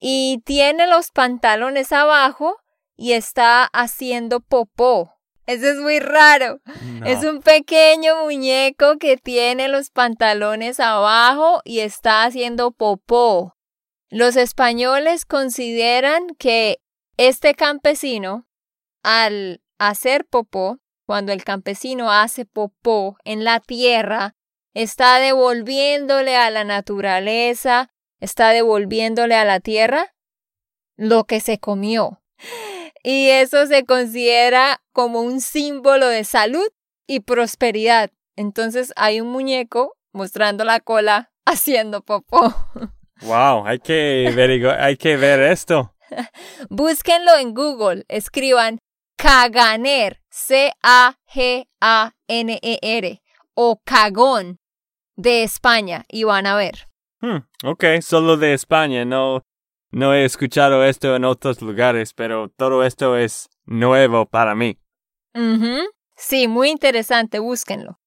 y 0.00 0.42
tiene 0.44 0.86
los 0.86 1.10
pantalones 1.10 1.92
abajo 1.92 2.56
y 2.96 3.12
está 3.12 3.64
haciendo 3.72 4.40
popó. 4.40 5.14
Eso 5.46 5.66
es 5.66 5.76
muy 5.78 5.98
raro. 5.98 6.60
Es 7.04 7.24
un 7.24 7.40
pequeño 7.40 8.24
muñeco 8.24 8.96
que 8.98 9.16
tiene 9.16 9.68
los 9.68 9.90
pantalones 9.90 10.78
abajo 10.78 11.60
y 11.64 11.80
está 11.80 12.24
haciendo 12.24 12.70
popó. 12.70 13.56
Los 14.08 14.36
españoles 14.36 15.24
consideran 15.24 16.28
que 16.38 16.78
este 17.16 17.54
campesino, 17.54 18.46
al 19.02 19.62
hacer 19.78 20.24
popó, 20.24 20.78
cuando 21.06 21.32
el 21.32 21.44
campesino 21.44 22.10
hace 22.10 22.44
popó 22.44 23.16
en 23.24 23.44
la 23.44 23.60
tierra, 23.60 24.34
está 24.74 25.18
devolviéndole 25.18 26.36
a 26.36 26.50
la 26.50 26.64
naturaleza, 26.64 27.90
está 28.20 28.50
devolviéndole 28.50 29.34
a 29.34 29.44
la 29.44 29.60
tierra 29.60 30.14
lo 30.96 31.24
que 31.24 31.40
se 31.40 31.58
comió. 31.58 32.22
Y 33.02 33.28
eso 33.28 33.66
se 33.66 33.84
considera 33.84 34.80
como 34.92 35.22
un 35.22 35.40
símbolo 35.40 36.06
de 36.06 36.24
salud 36.24 36.66
y 37.06 37.20
prosperidad. 37.20 38.10
Entonces 38.36 38.92
hay 38.96 39.20
un 39.20 39.28
muñeco 39.28 39.96
mostrando 40.12 40.64
la 40.64 40.80
cola 40.80 41.32
haciendo 41.44 42.02
popó. 42.02 42.54
Wow, 43.22 43.66
hay 43.66 43.78
que 43.78 44.32
ver, 44.34 44.66
hay 44.80 44.96
que 44.96 45.16
ver 45.16 45.40
esto. 45.40 45.91
Búsquenlo 46.70 47.36
en 47.36 47.54
Google, 47.54 48.04
escriban 48.08 48.78
Caganer, 49.16 50.20
C-A-G-A-N-E-R, 50.30 51.22
o 53.54 53.80
Cagón 53.84 54.58
de 55.16 55.42
España, 55.42 56.04
y 56.08 56.24
van 56.24 56.46
a 56.46 56.56
ver. 56.56 56.88
Hmm, 57.20 57.38
ok, 57.64 57.84
solo 58.00 58.36
de 58.36 58.54
España, 58.54 59.04
no, 59.04 59.42
no 59.90 60.14
he 60.14 60.24
escuchado 60.24 60.84
esto 60.84 61.14
en 61.14 61.24
otros 61.24 61.62
lugares, 61.62 62.14
pero 62.14 62.48
todo 62.48 62.82
esto 62.84 63.16
es 63.16 63.48
nuevo 63.64 64.26
para 64.26 64.54
mí. 64.54 64.78
Sí, 66.16 66.48
muy 66.48 66.70
interesante, 66.70 67.38
búsquenlo. 67.38 67.98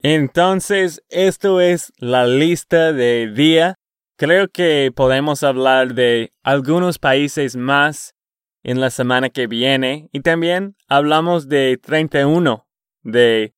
Entonces, 0.00 1.02
esto 1.08 1.60
es 1.60 1.92
la 1.96 2.26
lista 2.26 2.92
de 2.92 3.30
día. 3.32 3.76
Creo 4.22 4.46
que 4.46 4.92
podemos 4.94 5.42
hablar 5.42 5.94
de 5.94 6.32
algunos 6.44 7.00
países 7.00 7.56
más 7.56 8.14
en 8.62 8.80
la 8.80 8.90
semana 8.90 9.30
que 9.30 9.48
viene 9.48 10.10
y 10.12 10.20
también 10.20 10.76
hablamos 10.86 11.48
de 11.48 11.76
31 11.82 12.64
de 13.02 13.52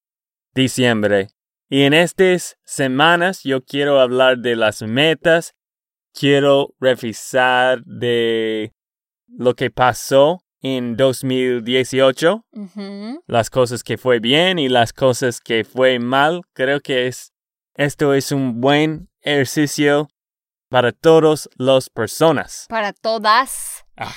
diciembre. 0.55 1.29
Y 1.69 1.83
en 1.83 1.93
estas 1.93 2.57
semanas 2.65 3.43
yo 3.43 3.63
quiero 3.63 4.01
hablar 4.01 4.39
de 4.39 4.57
las 4.57 4.81
metas, 4.81 5.55
quiero 6.15 6.75
revisar 6.81 7.85
de 7.85 8.73
lo 9.29 9.57
que 9.57 9.69
pasó 9.69 10.41
en 10.63 10.97
2018, 10.97 12.47
las 13.27 13.51
cosas 13.51 13.85
que 13.85 13.99
fue 13.99 14.19
bien 14.19 14.59
y 14.59 14.71
las 14.71 14.95
cosas 14.95 15.43
que 15.43 15.65
fue 15.65 15.99
mal. 15.99 16.41
Creo 16.55 16.81
que 16.81 17.07
es, 17.07 17.35
esto 17.75 18.15
es 18.15 18.33
un 18.33 18.63
buen 18.63 19.11
ejercicio 19.21 20.09
para 20.75 20.91
todas 20.91 21.49
las 21.57 21.89
personas. 21.89 22.67
Para 22.69 22.93
todas. 22.93 23.85
Ah, 23.97 24.17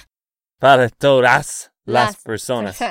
para 0.60 0.90
todas 0.90 1.72
las, 1.86 2.16
personas. 2.24 2.82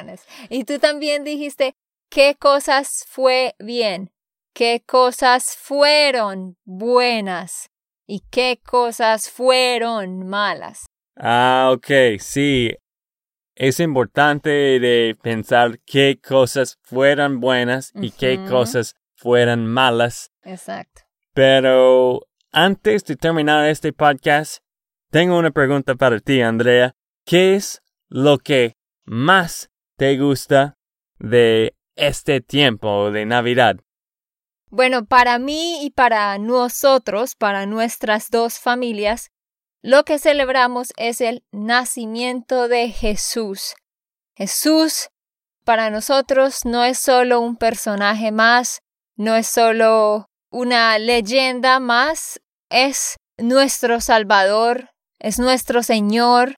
Y 0.48 0.62
tú 0.62 0.78
también 0.78 1.24
dijiste 1.24 1.74
qué 2.08 2.36
cosas 2.38 3.04
fue 3.08 3.56
bien, 3.58 4.12
qué 4.54 4.84
cosas 4.86 5.56
fueron 5.56 6.56
buenas 6.64 7.68
y 8.06 8.20
qué 8.30 8.60
cosas 8.64 9.28
fueron 9.28 10.28
malas. 10.28 10.86
Ah, 11.16 11.72
ok, 11.72 12.20
sí. 12.20 12.72
Es 13.56 13.80
importante 13.80 14.78
de 14.78 15.16
pensar 15.20 15.80
qué 15.84 16.20
cosas 16.22 16.78
fueran 16.82 17.40
buenas 17.40 17.90
y 17.96 18.12
qué 18.12 18.44
cosas 18.48 18.94
fueran 19.16 19.66
malas. 19.66 20.30
Exacto. 20.44 21.02
Pero 21.34 22.28
antes 22.56 23.04
de 23.04 23.16
terminar 23.16 23.68
este 23.68 23.92
podcast, 23.92 24.62
tengo 25.10 25.38
una 25.38 25.50
pregunta 25.50 25.94
para 25.94 26.20
ti, 26.20 26.40
Andrea. 26.40 26.94
¿Qué 27.26 27.54
es 27.54 27.82
lo 28.08 28.38
que 28.38 28.78
más 29.04 29.68
te 29.98 30.16
gusta 30.16 30.78
de 31.18 31.76
este 31.96 32.40
tiempo 32.40 33.10
de 33.10 33.26
Navidad? 33.26 33.76
Bueno, 34.70 35.04
para 35.04 35.38
mí 35.38 35.84
y 35.84 35.90
para 35.90 36.38
nosotros, 36.38 37.34
para 37.34 37.66
nuestras 37.66 38.30
dos 38.30 38.58
familias, 38.58 39.30
lo 39.82 40.04
que 40.04 40.18
celebramos 40.18 40.94
es 40.96 41.20
el 41.20 41.44
nacimiento 41.52 42.68
de 42.68 42.88
Jesús. 42.88 43.74
Jesús 44.34 45.10
para 45.66 45.90
nosotros 45.90 46.64
no 46.64 46.84
es 46.84 46.98
solo 46.98 47.38
un 47.40 47.58
personaje 47.58 48.32
más, 48.32 48.80
no 49.14 49.36
es 49.36 49.46
solo 49.46 50.30
una 50.50 50.98
leyenda 50.98 51.80
más, 51.80 52.40
es 52.70 53.16
nuestro 53.38 54.00
Salvador, 54.00 54.90
es 55.18 55.38
nuestro 55.38 55.82
Señor, 55.82 56.56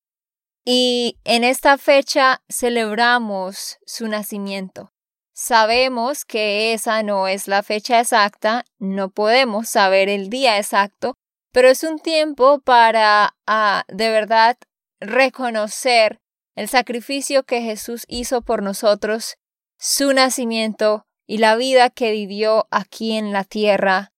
y 0.64 1.18
en 1.24 1.44
esta 1.44 1.78
fecha 1.78 2.42
celebramos 2.48 3.78
su 3.86 4.06
nacimiento. 4.06 4.92
Sabemos 5.32 6.24
que 6.24 6.74
esa 6.74 7.02
no 7.02 7.28
es 7.28 7.48
la 7.48 7.62
fecha 7.62 8.00
exacta, 8.00 8.64
no 8.78 9.08
podemos 9.08 9.68
saber 9.68 10.08
el 10.08 10.30
día 10.30 10.58
exacto, 10.58 11.14
pero 11.52 11.68
es 11.68 11.84
un 11.84 11.98
tiempo 11.98 12.60
para 12.60 13.36
ah, 13.46 13.84
de 13.88 14.10
verdad 14.10 14.58
reconocer 15.00 16.20
el 16.54 16.68
sacrificio 16.68 17.44
que 17.44 17.62
Jesús 17.62 18.04
hizo 18.08 18.42
por 18.42 18.62
nosotros, 18.62 19.36
su 19.78 20.12
nacimiento 20.12 21.06
y 21.26 21.38
la 21.38 21.56
vida 21.56 21.88
que 21.88 22.10
vivió 22.10 22.66
aquí 22.70 23.16
en 23.16 23.32
la 23.32 23.44
tierra. 23.44 24.12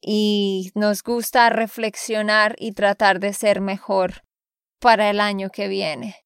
Y 0.00 0.70
nos 0.74 1.02
gusta 1.02 1.48
reflexionar 1.48 2.54
y 2.58 2.72
tratar 2.72 3.18
de 3.18 3.32
ser 3.32 3.60
mejor 3.60 4.22
para 4.80 5.10
el 5.10 5.20
año 5.20 5.50
que 5.50 5.68
viene. 5.68 6.16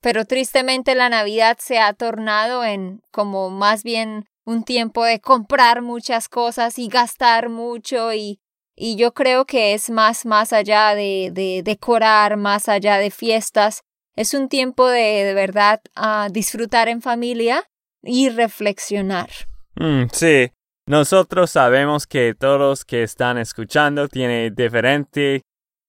Pero 0.00 0.26
tristemente 0.26 0.94
la 0.94 1.08
Navidad 1.08 1.56
se 1.58 1.78
ha 1.78 1.92
tornado 1.94 2.64
en 2.64 3.00
como 3.10 3.48
más 3.48 3.82
bien 3.82 4.26
un 4.44 4.62
tiempo 4.64 5.04
de 5.04 5.20
comprar 5.20 5.80
muchas 5.80 6.28
cosas 6.28 6.78
y 6.78 6.88
gastar 6.88 7.48
mucho 7.48 8.12
y, 8.12 8.40
y 8.76 8.96
yo 8.96 9.14
creo 9.14 9.46
que 9.46 9.72
es 9.72 9.88
más 9.88 10.26
más 10.26 10.52
allá 10.52 10.94
de, 10.94 11.30
de 11.32 11.62
decorar, 11.64 12.36
más 12.36 12.68
allá 12.68 12.98
de 12.98 13.10
fiestas. 13.10 13.82
Es 14.14 14.34
un 14.34 14.50
tiempo 14.50 14.88
de 14.88 15.24
de 15.24 15.34
verdad 15.34 15.80
a 15.94 16.28
disfrutar 16.30 16.88
en 16.88 17.00
familia 17.00 17.64
y 18.02 18.28
reflexionar. 18.28 19.30
Mm, 19.76 20.04
sí, 20.12 20.50
nosotros 20.86 21.50
sabemos 21.50 22.06
que 22.06 22.34
todos 22.34 22.84
que 22.84 23.02
están 23.02 23.38
escuchando 23.38 24.08
tienen 24.08 24.54
diferente 24.54 25.42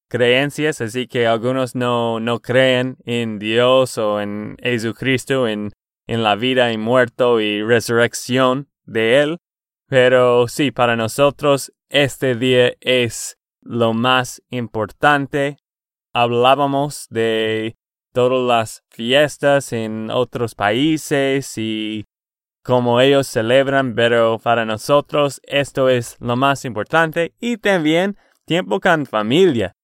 creencias, 0.09 0.79
así 0.81 1.07
que 1.07 1.27
algunos 1.27 1.75
no, 1.75 2.19
no 2.19 2.39
creen 2.39 2.97
en 3.05 3.37
Dios 3.37 3.97
o 3.97 4.21
en 4.21 4.55
Jesucristo, 4.61 5.47
en, 5.47 5.71
en 6.07 6.23
la 6.23 6.35
vida 6.35 6.71
y 6.71 6.77
muerto 6.77 7.41
y 7.41 7.61
resurrección 7.61 8.69
de 8.85 9.21
Él. 9.21 9.37
Pero 9.87 10.47
sí, 10.47 10.71
para 10.71 10.95
nosotros 10.95 11.73
este 11.89 12.35
día 12.35 12.73
es 12.79 13.37
lo 13.61 13.93
más 13.93 14.41
importante. 14.49 15.57
Hablábamos 16.13 17.07
de 17.09 17.75
todas 18.13 18.47
las 18.47 18.83
fiestas 18.89 19.73
en 19.73 20.09
otros 20.09 20.55
países 20.55 21.57
y 21.57 22.05
cómo 22.65 22.99
ellos 22.99 23.27
celebran, 23.27 23.93
pero 23.93 24.39
para 24.39 24.65
nosotros 24.65 25.39
esto 25.43 25.87
es 25.87 26.17
lo 26.19 26.35
más 26.35 26.65
importante 26.65 27.35
y 27.39 27.57
también 27.57 28.17
tiempo 28.43 28.79
con 28.79 29.05
familia. 29.05 29.75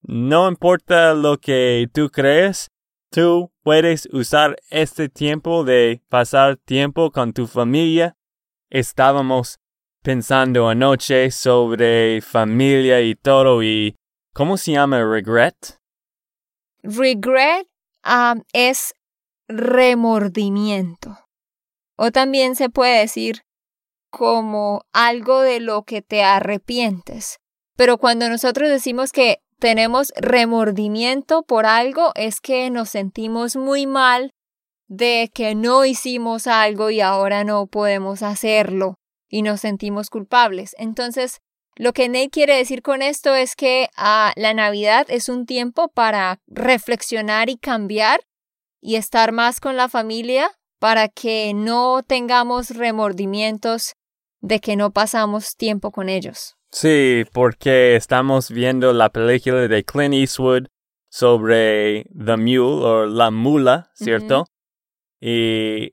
No 0.00 0.48
importa 0.48 1.12
lo 1.12 1.36
que 1.38 1.86
tú 1.92 2.08
crees, 2.08 2.70
tú 3.10 3.52
puedes 3.62 4.08
usar 4.10 4.56
este 4.70 5.10
tiempo 5.10 5.64
de 5.64 6.02
pasar 6.08 6.56
tiempo 6.56 7.10
con 7.10 7.34
tu 7.34 7.46
familia. 7.46 8.16
Estábamos 8.70 9.58
pensando 10.02 10.68
anoche 10.70 11.30
sobre 11.30 12.22
familia 12.22 13.02
y 13.02 13.16
todo 13.16 13.62
y 13.62 13.96
¿cómo 14.32 14.56
se 14.56 14.72
llama 14.72 15.04
regret? 15.04 15.78
Regret 16.82 17.66
um, 18.06 18.42
es 18.54 18.94
remordimiento. 19.46 21.23
O 21.96 22.10
también 22.10 22.56
se 22.56 22.70
puede 22.70 23.00
decir 23.00 23.42
como 24.10 24.82
algo 24.92 25.40
de 25.40 25.60
lo 25.60 25.82
que 25.82 26.02
te 26.02 26.22
arrepientes. 26.22 27.38
Pero 27.76 27.98
cuando 27.98 28.28
nosotros 28.28 28.68
decimos 28.68 29.10
que 29.10 29.40
tenemos 29.58 30.12
remordimiento 30.16 31.42
por 31.42 31.66
algo, 31.66 32.12
es 32.14 32.40
que 32.40 32.70
nos 32.70 32.90
sentimos 32.90 33.56
muy 33.56 33.86
mal 33.86 34.32
de 34.86 35.30
que 35.34 35.54
no 35.54 35.84
hicimos 35.84 36.46
algo 36.46 36.90
y 36.90 37.00
ahora 37.00 37.44
no 37.44 37.66
podemos 37.66 38.22
hacerlo 38.22 38.96
y 39.28 39.42
nos 39.42 39.60
sentimos 39.60 40.10
culpables. 40.10 40.76
Entonces, 40.78 41.40
lo 41.76 41.92
que 41.92 42.08
Nate 42.08 42.30
quiere 42.30 42.56
decir 42.56 42.82
con 42.82 43.02
esto 43.02 43.34
es 43.34 43.56
que 43.56 43.88
ah, 43.96 44.32
la 44.36 44.54
Navidad 44.54 45.06
es 45.08 45.28
un 45.28 45.46
tiempo 45.46 45.88
para 45.88 46.38
reflexionar 46.46 47.50
y 47.50 47.56
cambiar 47.56 48.20
y 48.80 48.96
estar 48.96 49.32
más 49.32 49.58
con 49.58 49.76
la 49.76 49.88
familia 49.88 50.52
para 50.84 51.08
que 51.08 51.54
no 51.54 52.02
tengamos 52.06 52.76
remordimientos 52.76 53.94
de 54.42 54.60
que 54.60 54.76
no 54.76 54.90
pasamos 54.90 55.56
tiempo 55.56 55.90
con 55.90 56.10
ellos. 56.10 56.56
Sí, 56.72 57.24
porque 57.32 57.96
estamos 57.96 58.50
viendo 58.50 58.92
la 58.92 59.08
película 59.08 59.66
de 59.66 59.82
Clint 59.82 60.12
Eastwood 60.12 60.66
sobre 61.08 62.04
The 62.14 62.36
Mule 62.36 62.84
o 62.84 63.06
La 63.06 63.30
Mula, 63.30 63.92
¿cierto? 63.94 64.44
Y 65.22 65.92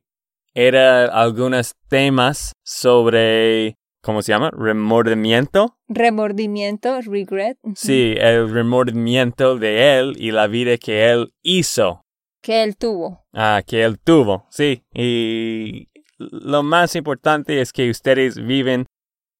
era 0.54 1.06
algunos 1.06 1.74
temas 1.88 2.52
sobre, 2.62 3.78
¿cómo 4.04 4.22
se 4.22 4.34
llama? 4.34 4.52
Remordimiento. 4.52 5.78
Remordimiento, 5.88 7.00
regret. 7.00 7.58
Sí, 7.76 8.16
el 8.18 8.52
remordimiento 8.52 9.58
de 9.58 10.00
él 10.00 10.16
y 10.20 10.32
la 10.32 10.48
vida 10.48 10.78
que 10.78 11.12
él 11.12 11.34
hizo. 11.44 12.04
Que 12.42 12.64
él 12.64 12.76
tuvo. 12.78 13.26
Ah, 13.34 13.62
que 13.66 13.84
él 13.84 14.00
tuvo, 14.00 14.48
sí. 14.50 14.84
Y 14.94 15.90
lo 16.18 16.64
más 16.64 16.96
importante 16.96 17.62
es 17.62 17.72
que 17.72 17.90
ustedes 17.90 18.36
viven 18.36 18.88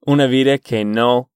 una 0.04 0.26
vida 0.26 0.58
que 0.58 0.84
no 0.84 1.30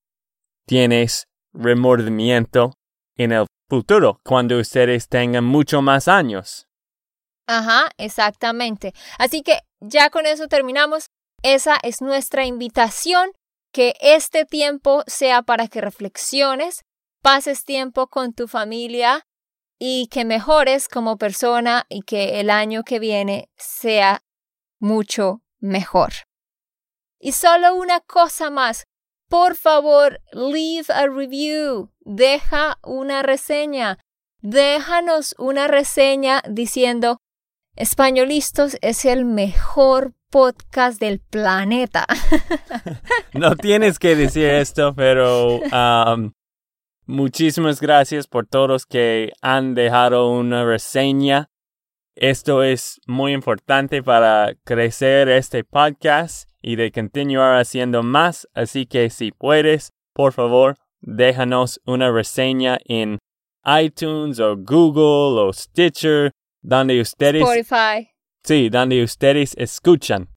tienes 0.66 1.29
remordimiento 1.52 2.74
en 3.16 3.33
el 3.33 3.46
futuro, 3.68 4.20
cuando 4.24 4.59
ustedes 4.59 5.09
tengan 5.09 5.44
mucho 5.44 5.83
más 5.83 6.09
años. 6.09 6.68
Ajá, 7.46 7.90
exactamente. 7.96 8.92
Así 9.18 9.42
que 9.42 9.61
ya 9.81 10.11
con 10.11 10.26
eso 10.26 10.48
terminamos. 10.48 11.07
Esa 11.42 11.79
es 11.83 12.00
nuestra 12.00 12.44
invitación, 12.44 13.31
que 13.72 13.94
este 14.00 14.44
tiempo 14.44 15.02
sea 15.07 15.42
para 15.42 15.68
que 15.68 15.81
reflexiones, 15.81 16.83
pases 17.22 17.64
tiempo 17.64 18.07
con 18.09 18.33
tu 18.33 18.48
familia 18.48 19.26
y 19.79 20.09
que 20.09 20.25
mejores 20.25 20.89
como 20.89 21.17
persona 21.17 21.87
y 21.89 22.03
que 22.03 22.41
el 22.41 22.51
año 22.51 22.83
que 22.83 22.99
viene 22.99 23.51
sea 23.57 24.23
mucho 24.79 25.43
mejor. 25.61 26.12
Y 27.19 27.33
solo 27.33 27.75
una 27.75 28.01
cosa 28.01 28.51
más, 28.51 28.87
por 29.29 29.57
favor, 29.57 30.21
leave 30.33 30.87
a 30.89 31.07
review, 31.07 31.91
deja 32.01 32.79
una 32.83 33.23
reseña, 33.23 33.99
déjanos 34.41 35.35
una 35.39 35.67
reseña 35.67 36.43
diciendo 36.49 37.19
Españolistos 37.77 38.79
es 38.81 39.05
el 39.05 39.27
mejor 39.27 40.15
podcast 40.31 40.99
del 40.99 41.21
planeta. 41.21 42.07
no 43.35 43.55
tienes 43.55 43.99
que 43.99 44.17
decir 44.17 44.47
esto, 44.47 44.95
pero 44.95 45.59
um, 45.59 46.33
muchísimas 47.07 47.81
gracias 47.81 48.27
por 48.27 48.47
todos 48.47 48.87
que 48.87 49.33
han 49.40 49.75
dejado 49.75 50.31
una 50.31 50.64
reseña. 50.64 51.49
Esto 52.14 52.62
es 52.62 53.01
muy 53.07 53.33
importante 53.33 54.03
para 54.03 54.55
crecer 54.64 55.29
este 55.29 55.64
podcast 55.64 56.49
y 56.62 56.77
de 56.77 56.90
continuar 56.90 57.61
haciendo 57.61 58.03
más, 58.03 58.49
así 58.55 58.87
que 58.87 59.11
si 59.11 59.33
puedes, 59.33 59.92
por 60.12 60.33
favor, 60.33 60.77
déjanos 61.01 61.81
una 61.87 62.11
reseña 62.11 62.79
en 62.87 63.19
iTunes 63.64 64.40
o 64.40 64.57
Google 64.57 65.40
o 65.42 65.53
Stitcher 65.53 66.33
donde 66.62 67.01
ustedes... 67.01 67.42
Spotify. 67.42 68.11
Sí, 68.42 68.69
donde 68.69 69.03
ustedes 69.03 69.55
escuchan. 69.57 70.29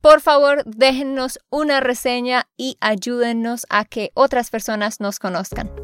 Por 0.00 0.20
favor, 0.20 0.62
déjennos 0.66 1.38
una 1.50 1.80
reseña 1.80 2.46
y 2.56 2.76
ayúdennos 2.80 3.66
a 3.70 3.84
que 3.84 4.10
otras 4.14 4.50
personas 4.50 5.00
nos 5.00 5.18
conozcan. 5.18 5.83